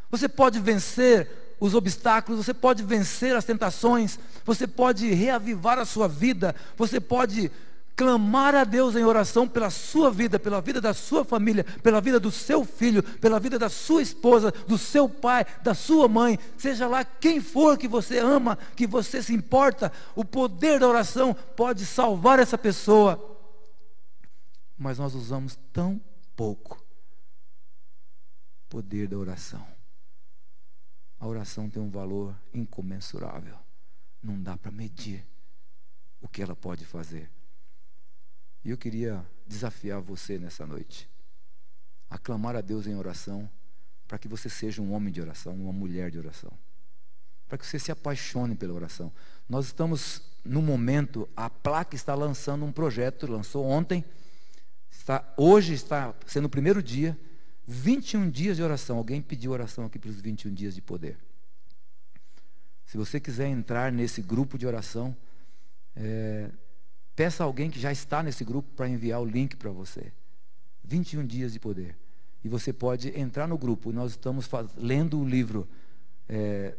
Você 0.10 0.28
pode 0.30 0.60
vencer 0.60 1.30
os 1.60 1.74
obstáculos, 1.74 2.46
você 2.46 2.54
pode 2.54 2.84
vencer 2.84 3.36
as 3.36 3.46
tentações, 3.46 4.20
você 4.46 4.68
pode 4.68 5.12
reavivar 5.14 5.80
a 5.80 5.86
sua 5.86 6.08
vida, 6.08 6.56
você 6.78 7.00
pode 7.00 7.52
clamar 7.96 8.54
a 8.54 8.64
Deus 8.64 8.96
em 8.96 9.04
oração 9.04 9.48
pela 9.48 9.72
sua 9.72 10.12
vida, 10.12 10.38
pela 10.40 10.62
vida 10.62 10.80
da 10.80 10.94
sua 10.94 11.26
família, 11.26 11.64
pela 11.82 12.00
vida 12.00 12.20
do 12.20 12.30
seu 12.30 12.64
filho, 12.64 13.02
pela 13.02 13.40
vida 13.40 13.58
da 13.58 13.70
sua 13.70 14.04
esposa, 14.04 14.52
do 14.68 14.78
seu 14.78 15.10
pai, 15.10 15.44
da 15.64 15.74
sua 15.74 16.08
mãe, 16.08 16.38
seja 16.60 16.88
lá 16.88 17.04
quem 17.04 17.42
for 17.42 17.76
que 17.76 17.88
você 17.88 18.20
ama, 18.20 18.56
que 18.76 18.86
você 18.86 19.24
se 19.24 19.34
importa, 19.34 19.92
o 20.16 20.24
poder 20.24 20.80
da 20.80 20.88
oração 20.88 21.36
pode 21.56 21.88
salvar 21.88 22.38
essa 22.38 22.58
pessoa. 22.58 23.36
Mas 24.78 25.00
nós 25.00 25.16
usamos 25.16 25.58
tão 25.74 26.00
pouco 26.36 26.80
poder 28.70 29.08
da 29.08 29.18
oração. 29.18 29.77
A 31.20 31.28
oração 31.28 31.70
tem 31.70 31.82
um 31.82 31.90
valor 31.90 32.36
incomensurável. 32.54 33.58
Não 34.22 34.42
dá 34.42 34.58
para 34.58 34.72
medir 34.72 35.26
o 36.22 36.28
que 36.28 36.42
ela 36.42 36.56
pode 36.56 36.86
fazer. 36.86 37.30
E 38.64 38.70
eu 38.70 38.78
queria 38.78 39.26
desafiar 39.46 40.02
você 40.02 40.38
nessa 40.38 40.66
noite 40.66 41.10
a 42.10 42.18
clamar 42.18 42.56
a 42.56 42.62
Deus 42.62 42.88
em 42.88 42.96
oração, 42.96 43.50
para 44.08 44.18
que 44.18 44.28
você 44.28 44.50
seja 44.50 44.82
um 44.82 44.94
homem 44.94 45.12
de 45.12 45.22
oração, 45.22 45.54
uma 45.56 45.74
mulher 45.74 46.10
de 46.10 46.18
oração. 46.18 46.52
Para 47.48 47.58
que 47.58 47.66
você 47.66 47.80
se 47.80 47.92
apaixone 47.92 48.56
pela 48.56 48.74
oração. 48.74 49.12
Nós 49.48 49.66
estamos 49.68 50.22
no 50.44 50.62
momento, 50.62 51.28
a 51.36 51.50
placa 51.50 51.96
está 51.96 52.16
lançando 52.16 52.66
um 52.66 52.72
projeto, 52.72 53.30
lançou 53.30 53.66
ontem, 53.66 54.04
está, 54.90 55.34
hoje 55.38 55.74
está 55.74 56.14
sendo 56.26 56.46
o 56.46 56.50
primeiro 56.50 56.82
dia, 56.82 57.18
21 57.68 58.30
dias 58.30 58.58
de 58.58 58.64
oração. 58.64 58.98
Alguém 58.98 59.22
pediu 59.22 59.52
oração 59.52 59.86
aqui 59.86 60.00
para 60.00 60.10
os 60.10 60.20
21 60.20 60.54
dias 60.54 60.74
de 60.74 60.82
poder. 60.82 61.18
Se 62.86 62.98
você 62.98 63.20
quiser 63.20 63.48
entrar 63.48 63.92
nesse 63.92 64.22
grupo 64.22 64.58
de 64.58 64.66
oração, 64.66 65.16
é, 65.96 66.50
Peça 67.18 67.44
a 67.44 67.48
alguém 67.48 67.72
que 67.72 67.80
já 67.80 67.92
está 67.92 68.22
nesse 68.22 68.46
grupo 68.46 68.70
para 68.76 68.88
enviar 68.88 69.20
o 69.20 69.26
link 69.26 69.56
para 69.56 69.72
você. 69.72 70.14
21 70.84 71.26
dias 71.26 71.52
de 71.52 71.60
poder. 71.60 71.98
E 72.44 72.48
você 72.48 72.72
pode 72.72 73.10
entrar 73.20 73.48
no 73.48 73.58
grupo. 73.58 73.92
Nós 73.92 74.12
estamos 74.12 74.48
lendo 74.78 75.20
o 75.20 75.28
livro, 75.28 75.68
é, 76.30 76.76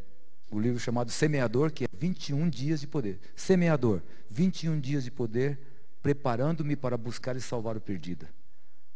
o 0.48 0.60
livro 0.60 0.78
chamado 0.78 1.10
Semeador, 1.10 1.72
que 1.72 1.86
é 1.86 1.88
21 1.92 2.48
dias 2.48 2.80
de 2.80 2.86
poder. 2.86 3.18
Semeador, 3.34 4.00
21 4.30 4.78
dias 4.78 5.02
de 5.02 5.10
poder, 5.10 5.58
preparando-me 6.00 6.76
para 6.76 6.96
buscar 6.96 7.34
e 7.34 7.40
salvar 7.40 7.76
o 7.76 7.80
perdido. 7.80 8.24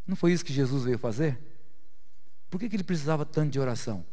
Não 0.07 0.15
foi 0.15 0.33
isso 0.33 0.45
que 0.45 0.53
Jesus 0.53 0.85
veio 0.85 0.97
fazer? 0.97 1.41
Por 2.53 2.61
que, 2.61 2.69
que 2.69 2.77
ele 2.77 2.85
precisava 2.85 3.25
tanto 3.25 3.51
de 3.51 3.59
oração? 3.59 4.05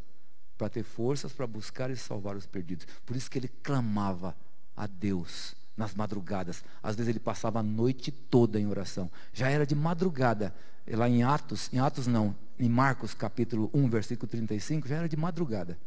Para 0.57 0.69
ter 0.69 0.81
forças 0.81 1.33
para 1.33 1.45
buscar 1.45 1.91
e 1.91 1.97
salvar 1.97 2.37
os 2.37 2.45
perdidos. 2.45 2.87
Por 3.05 3.17
isso 3.17 3.29
que 3.29 3.37
ele 3.37 3.49
clamava 3.49 4.33
a 4.77 4.87
Deus 4.87 5.53
nas 5.75 5.93
madrugadas. 5.93 6.63
Às 6.81 6.95
vezes 6.95 7.09
ele 7.09 7.19
passava 7.19 7.59
a 7.59 7.63
noite 7.63 8.13
toda 8.13 8.57
em 8.57 8.65
oração. 8.65 9.11
Já 9.33 9.49
era 9.49 9.65
de 9.65 9.75
madrugada. 9.75 10.55
Lá 10.87 11.09
em 11.09 11.21
Atos, 11.21 11.69
em 11.73 11.79
Atos 11.79 12.07
não, 12.07 12.33
em 12.57 12.69
Marcos 12.69 13.13
capítulo 13.13 13.69
1, 13.73 13.89
versículo 13.89 14.29
35, 14.29 14.87
já 14.87 14.95
era 14.95 15.09
de 15.09 15.17
madrugada. 15.17 15.77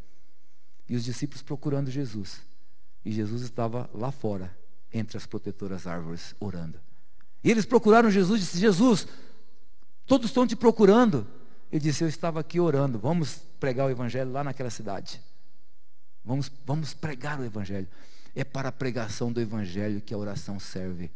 E 0.86 0.94
os 0.94 1.04
discípulos 1.04 1.40
procurando 1.40 1.90
Jesus. 1.90 2.42
E 3.02 3.10
Jesus 3.10 3.40
estava 3.40 3.88
lá 3.94 4.12
fora, 4.12 4.54
entre 4.92 5.16
as 5.16 5.24
protetoras 5.24 5.86
árvores, 5.86 6.36
orando. 6.38 6.78
E 7.42 7.50
eles 7.50 7.64
procuraram 7.64 8.10
Jesus 8.10 8.42
e 8.42 8.44
disse: 8.44 8.58
Jesus, 8.58 9.08
todos 10.04 10.26
estão 10.26 10.46
te 10.46 10.54
procurando. 10.54 11.26
Ele 11.72 11.80
disse: 11.80 12.04
Eu 12.04 12.08
estava 12.08 12.38
aqui 12.38 12.60
orando. 12.60 12.98
Vamos 12.98 13.40
pregar 13.58 13.86
o 13.86 13.90
evangelho 13.90 14.30
lá 14.30 14.44
naquela 14.44 14.70
cidade. 14.70 15.20
Vamos, 16.24 16.52
vamos 16.64 16.94
pregar 16.94 17.40
o 17.40 17.44
evangelho. 17.44 17.88
É 18.34 18.44
para 18.44 18.70
a 18.70 18.72
pregação 18.72 19.32
do 19.32 19.40
Evangelho 19.40 20.00
que 20.00 20.14
a 20.14 20.18
oração 20.18 20.58
serve. 20.58 21.10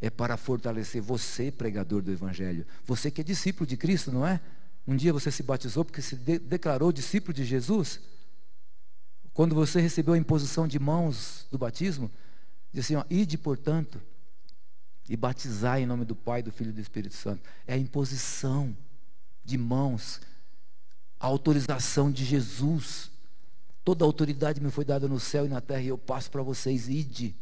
É 0.00 0.08
para 0.08 0.36
fortalecer 0.36 1.02
você, 1.02 1.50
pregador 1.50 2.00
do 2.00 2.12
Evangelho. 2.12 2.66
Você 2.86 3.10
que 3.10 3.20
é 3.20 3.24
discípulo 3.24 3.66
de 3.66 3.76
Cristo, 3.76 4.12
não 4.12 4.26
é? 4.26 4.40
Um 4.86 4.96
dia 4.96 5.12
você 5.12 5.30
se 5.30 5.42
batizou 5.42 5.84
porque 5.84 6.00
se 6.00 6.16
de 6.16 6.38
declarou 6.38 6.92
discípulo 6.92 7.34
de 7.34 7.44
Jesus. 7.44 8.00
Quando 9.34 9.54
você 9.54 9.80
recebeu 9.80 10.14
a 10.14 10.18
imposição 10.18 10.66
de 10.66 10.78
mãos 10.78 11.46
do 11.50 11.58
batismo, 11.58 12.10
diz 12.72 12.84
assim: 12.84 12.94
ó, 12.94 13.04
ide, 13.10 13.36
portanto, 13.36 14.00
e 15.08 15.16
batizar 15.16 15.80
em 15.80 15.86
nome 15.86 16.04
do 16.04 16.14
Pai, 16.14 16.42
do 16.42 16.52
Filho 16.52 16.70
e 16.70 16.72
do 16.72 16.80
Espírito 16.80 17.14
Santo. 17.14 17.42
É 17.66 17.74
a 17.74 17.78
imposição 17.78 18.76
de 19.50 19.58
mãos, 19.58 20.20
a 21.18 21.26
autorização 21.26 22.10
de 22.10 22.24
Jesus. 22.24 23.10
Toda 23.84 24.04
a 24.04 24.06
autoridade 24.06 24.60
me 24.60 24.70
foi 24.70 24.84
dada 24.84 25.08
no 25.08 25.18
céu 25.18 25.44
e 25.44 25.48
na 25.48 25.60
terra, 25.60 25.82
e 25.82 25.88
eu 25.88 25.98
passo 25.98 26.30
para 26.30 26.42
vocês, 26.42 26.88
ide 26.88 27.34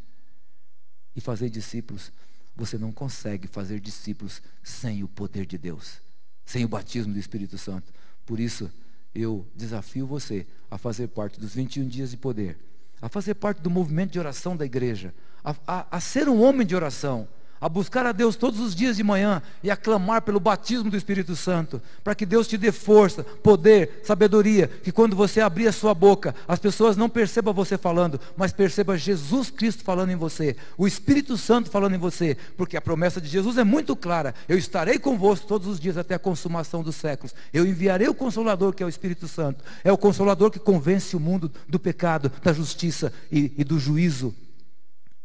e 1.15 1.21
fazer 1.21 1.51
discípulos. 1.51 2.11
Você 2.57 2.79
não 2.79 2.91
consegue 2.91 3.47
fazer 3.47 3.79
discípulos 3.79 4.43
sem 4.63 5.05
o 5.05 5.09
poder 5.09 5.47
de 5.47 5.59
Deus, 5.59 6.01
sem 6.45 6.65
o 6.65 6.69
batismo 6.69 7.13
do 7.13 7.19
Espírito 7.19 7.59
Santo. 7.59 7.93
Por 8.25 8.41
isso, 8.41 8.71
eu 9.15 9.47
desafio 9.55 10.07
você 10.07 10.47
a 10.71 10.79
fazer 10.79 11.09
parte 11.09 11.39
dos 11.39 11.55
21 11.55 11.87
dias 11.87 12.11
de 12.11 12.17
poder, 12.17 12.59
a 13.01 13.09
fazer 13.09 13.35
parte 13.35 13.61
do 13.61 13.71
movimento 13.71 14.13
de 14.13 14.19
oração 14.19 14.57
da 14.57 14.65
igreja, 14.65 15.15
a, 15.45 15.55
a, 15.67 15.97
a 15.97 16.01
ser 16.01 16.29
um 16.29 16.41
homem 16.43 16.67
de 16.67 16.75
oração 16.75 17.29
a 17.61 17.69
buscar 17.69 18.07
a 18.07 18.13
Deus 18.13 18.37
todos 18.37 18.61
os 18.61 18.75
dias 18.75 18.97
de 18.97 19.03
manhã 19.03 19.43
e 19.63 19.71
a 19.71 19.77
clamar 19.77 20.23
pelo 20.23 20.41
batismo 20.41 20.91
do 20.91 20.97
Espírito 20.97 21.35
Santo, 21.35 21.81
para 22.05 22.15
que 22.15 22.27
Deus 22.27 22.47
te 22.47 22.57
dê 22.57 22.71
força, 22.71 23.25
poder, 23.25 24.01
sabedoria, 24.05 24.69
que 24.69 24.93
quando 24.93 25.17
você 25.17 25.41
abrir 25.41 25.69
a 25.69 25.73
sua 25.73 25.95
boca, 25.95 26.35
as 26.47 26.59
pessoas 26.59 26.97
não 26.97 27.09
percebam 27.09 27.53
você 27.53 27.77
falando, 27.77 28.21
mas 28.37 28.53
percebam 28.53 28.97
Jesus 28.97 29.51
Cristo 29.51 29.83
falando 29.83 30.11
em 30.11 30.17
você, 30.17 30.57
o 30.77 30.87
Espírito 30.87 31.37
Santo 31.37 31.71
falando 31.71 31.95
em 31.95 31.99
você, 31.99 32.37
porque 32.57 32.77
a 32.77 32.81
promessa 32.81 33.21
de 33.21 33.29
Jesus 33.29 33.59
é 33.59 33.65
muito 33.65 33.97
clara: 33.97 34.35
eu 34.49 34.57
estarei 34.57 34.99
convosco 34.99 35.47
todos 35.47 35.67
os 35.67 35.81
dias 35.81 35.97
até 35.97 36.15
a 36.15 36.19
consumação 36.19 36.83
dos 36.83 36.97
séculos. 36.97 37.35
Eu 37.53 37.67
enviarei 37.67 38.09
o 38.09 38.15
consolador 38.15 38.75
que 38.75 38.83
é 38.83 38.87
o 38.87 38.89
Espírito 38.89 39.27
Santo. 39.27 39.65
É 39.83 39.93
o 39.93 39.99
consolador 39.99 40.51
que 40.51 40.59
convence 40.59 41.17
o 41.17 41.21
mundo 41.21 41.51
do 41.69 41.79
pecado, 41.79 42.31
da 42.43 42.53
justiça 42.53 43.13
e, 43.31 43.53
e 43.57 43.65
do 43.65 43.79
juízo. 43.79 44.35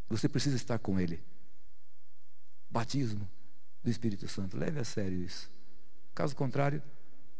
Você 0.09 0.29
precisa 0.29 0.55
estar 0.55 0.79
com 0.79 0.99
ele 0.99 1.19
batismo 2.73 3.29
do 3.83 3.91
Espírito 3.91 4.27
Santo. 4.27 4.57
Leve 4.57 4.79
a 4.79 4.83
sério 4.83 5.21
isso. 5.21 5.49
Caso 6.15 6.35
contrário, 6.35 6.81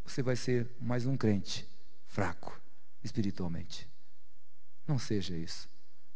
você 0.04 0.22
vai 0.22 0.36
ser 0.36 0.70
mais 0.80 1.06
um 1.06 1.16
crente 1.16 1.68
fraco 2.06 2.58
espiritualmente. 3.02 3.88
Não 4.86 4.96
seja 4.96 5.36
isso. 5.36 5.68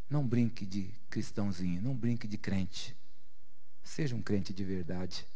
Não 0.09 0.27
brinque 0.27 0.65
de 0.65 0.95
cristãozinho, 1.11 1.83
não 1.83 1.97
brinque 1.97 2.29
de 2.29 2.39
crente. 2.39 2.97
Seja 3.83 4.15
um 4.15 4.23
crente 4.23 4.55
de 4.55 4.63
verdade. 4.63 5.27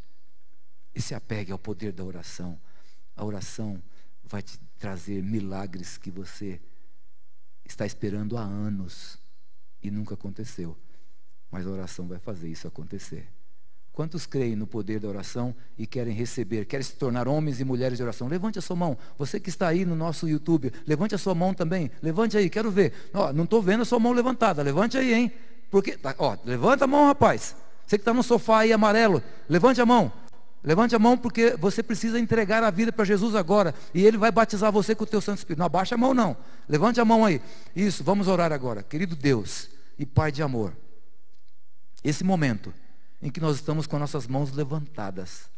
E 0.94 1.02
se 1.02 1.14
apegue 1.14 1.50
ao 1.50 1.58
poder 1.58 1.90
da 1.92 2.04
oração. 2.04 2.60
A 3.16 3.24
oração 3.24 3.82
vai 4.22 4.42
te 4.42 4.58
trazer 4.78 5.22
milagres 5.24 5.98
que 5.98 6.10
você 6.10 6.60
está 7.64 7.84
esperando 7.84 8.36
há 8.36 8.42
anos 8.42 9.18
e 9.82 9.90
nunca 9.90 10.14
aconteceu. 10.14 10.78
Mas 11.50 11.66
a 11.66 11.70
oração 11.70 12.06
vai 12.06 12.20
fazer 12.20 12.48
isso 12.48 12.68
acontecer. 12.68 13.28
Quantos 13.92 14.24
creem 14.24 14.56
no 14.56 14.66
poder 14.66 14.98
da 14.98 15.06
oração 15.06 15.54
e 15.76 15.86
querem 15.86 16.14
receber, 16.14 16.64
querem 16.64 16.82
se 16.82 16.94
tornar 16.94 17.28
homens 17.28 17.60
e 17.60 17.64
mulheres 17.64 17.98
de 17.98 18.02
oração? 18.02 18.26
Levante 18.26 18.58
a 18.58 18.62
sua 18.62 18.74
mão. 18.74 18.96
Você 19.18 19.38
que 19.38 19.50
está 19.50 19.68
aí 19.68 19.84
no 19.84 19.94
nosso 19.94 20.26
YouTube, 20.26 20.72
levante 20.86 21.14
a 21.14 21.18
sua 21.18 21.34
mão 21.34 21.52
também. 21.52 21.90
Levante 22.02 22.38
aí, 22.38 22.48
quero 22.48 22.70
ver. 22.70 22.94
Oh, 23.12 23.32
não 23.34 23.44
estou 23.44 23.60
vendo 23.60 23.82
a 23.82 23.84
sua 23.84 23.98
mão 23.98 24.12
levantada. 24.12 24.62
Levante 24.62 24.96
aí, 24.96 25.12
hein? 25.12 25.32
Porque, 25.70 25.92
tá, 25.98 26.14
ó, 26.18 26.38
levanta 26.42 26.84
a 26.84 26.88
mão, 26.88 27.06
rapaz. 27.06 27.54
Você 27.86 27.98
que 27.98 28.00
está 28.00 28.14
no 28.14 28.22
sofá 28.22 28.60
aí 28.60 28.72
amarelo, 28.72 29.22
levante 29.46 29.78
a 29.78 29.84
mão. 29.84 30.10
Levante 30.64 30.96
a 30.96 30.98
mão 30.98 31.18
porque 31.18 31.54
você 31.58 31.82
precisa 31.82 32.18
entregar 32.18 32.62
a 32.62 32.70
vida 32.70 32.92
para 32.92 33.04
Jesus 33.04 33.34
agora. 33.34 33.74
E 33.92 34.06
Ele 34.06 34.16
vai 34.16 34.30
batizar 34.30 34.72
você 34.72 34.94
com 34.94 35.04
o 35.04 35.06
teu 35.06 35.20
Santo 35.20 35.38
Espírito. 35.38 35.58
Não 35.58 35.66
abaixa 35.66 35.96
a 35.96 35.98
mão, 35.98 36.14
não. 36.14 36.34
Levante 36.66 36.98
a 36.98 37.04
mão 37.04 37.26
aí. 37.26 37.42
Isso, 37.76 38.02
vamos 38.02 38.26
orar 38.26 38.52
agora. 38.52 38.82
Querido 38.82 39.14
Deus 39.14 39.68
e 39.98 40.06
Pai 40.06 40.32
de 40.32 40.42
amor. 40.42 40.72
Esse 42.02 42.24
momento 42.24 42.72
em 43.22 43.30
que 43.30 43.40
nós 43.40 43.56
estamos 43.56 43.86
com 43.86 43.98
nossas 43.98 44.26
mãos 44.26 44.52
levantadas. 44.52 45.50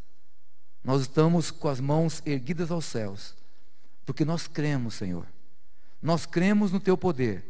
Nós 0.85 1.01
estamos 1.01 1.51
com 1.51 1.69
as 1.69 1.81
mãos 1.81 2.23
erguidas 2.27 2.71
aos 2.71 2.85
céus. 2.85 3.35
Porque 4.05 4.25
nós 4.25 4.47
cremos, 4.47 4.95
Senhor. 4.95 5.27
Nós 6.03 6.27
cremos 6.27 6.71
no 6.71 6.79
Teu 6.79 6.97
poder. 6.97 7.43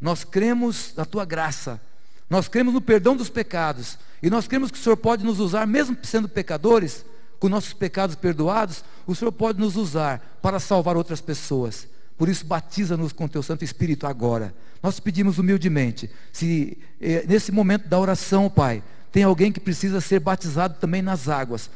Nós 0.00 0.24
cremos 0.24 0.92
na 0.96 1.04
Tua 1.04 1.24
graça. 1.24 1.80
Nós 2.28 2.48
cremos 2.48 2.74
no 2.74 2.80
perdão 2.80 3.16
dos 3.16 3.30
pecados. 3.30 3.96
E 4.20 4.28
nós 4.28 4.48
cremos 4.48 4.72
que 4.72 4.78
o 4.78 4.82
Senhor 4.82 4.96
pode 4.96 5.24
nos 5.24 5.38
usar, 5.38 5.66
mesmo 5.66 5.96
sendo 6.02 6.28
pecadores, 6.28 7.04
com 7.38 7.48
nossos 7.48 7.72
pecados 7.72 8.14
perdoados, 8.14 8.84
o 9.06 9.14
Senhor 9.14 9.32
pode 9.32 9.58
nos 9.58 9.74
usar 9.74 10.38
para 10.42 10.60
salvar 10.60 10.96
outras 10.96 11.22
pessoas. 11.22 11.88
Por 12.18 12.28
isso, 12.28 12.44
batiza-nos 12.44 13.14
com 13.14 13.26
teu 13.26 13.42
Santo 13.42 13.64
Espírito 13.64 14.06
agora. 14.06 14.54
Nós 14.82 15.00
pedimos 15.00 15.38
humildemente, 15.38 16.10
se 16.30 16.76
eh, 17.00 17.24
nesse 17.26 17.50
momento 17.50 17.88
da 17.88 17.98
oração, 17.98 18.50
Pai, 18.50 18.82
tem 19.12 19.22
alguém 19.22 19.50
que 19.52 19.60
precisa 19.60 20.00
ser 20.00 20.20
batizado 20.20 20.76
também 20.78 21.02
nas 21.02 21.28
águas, 21.28 21.70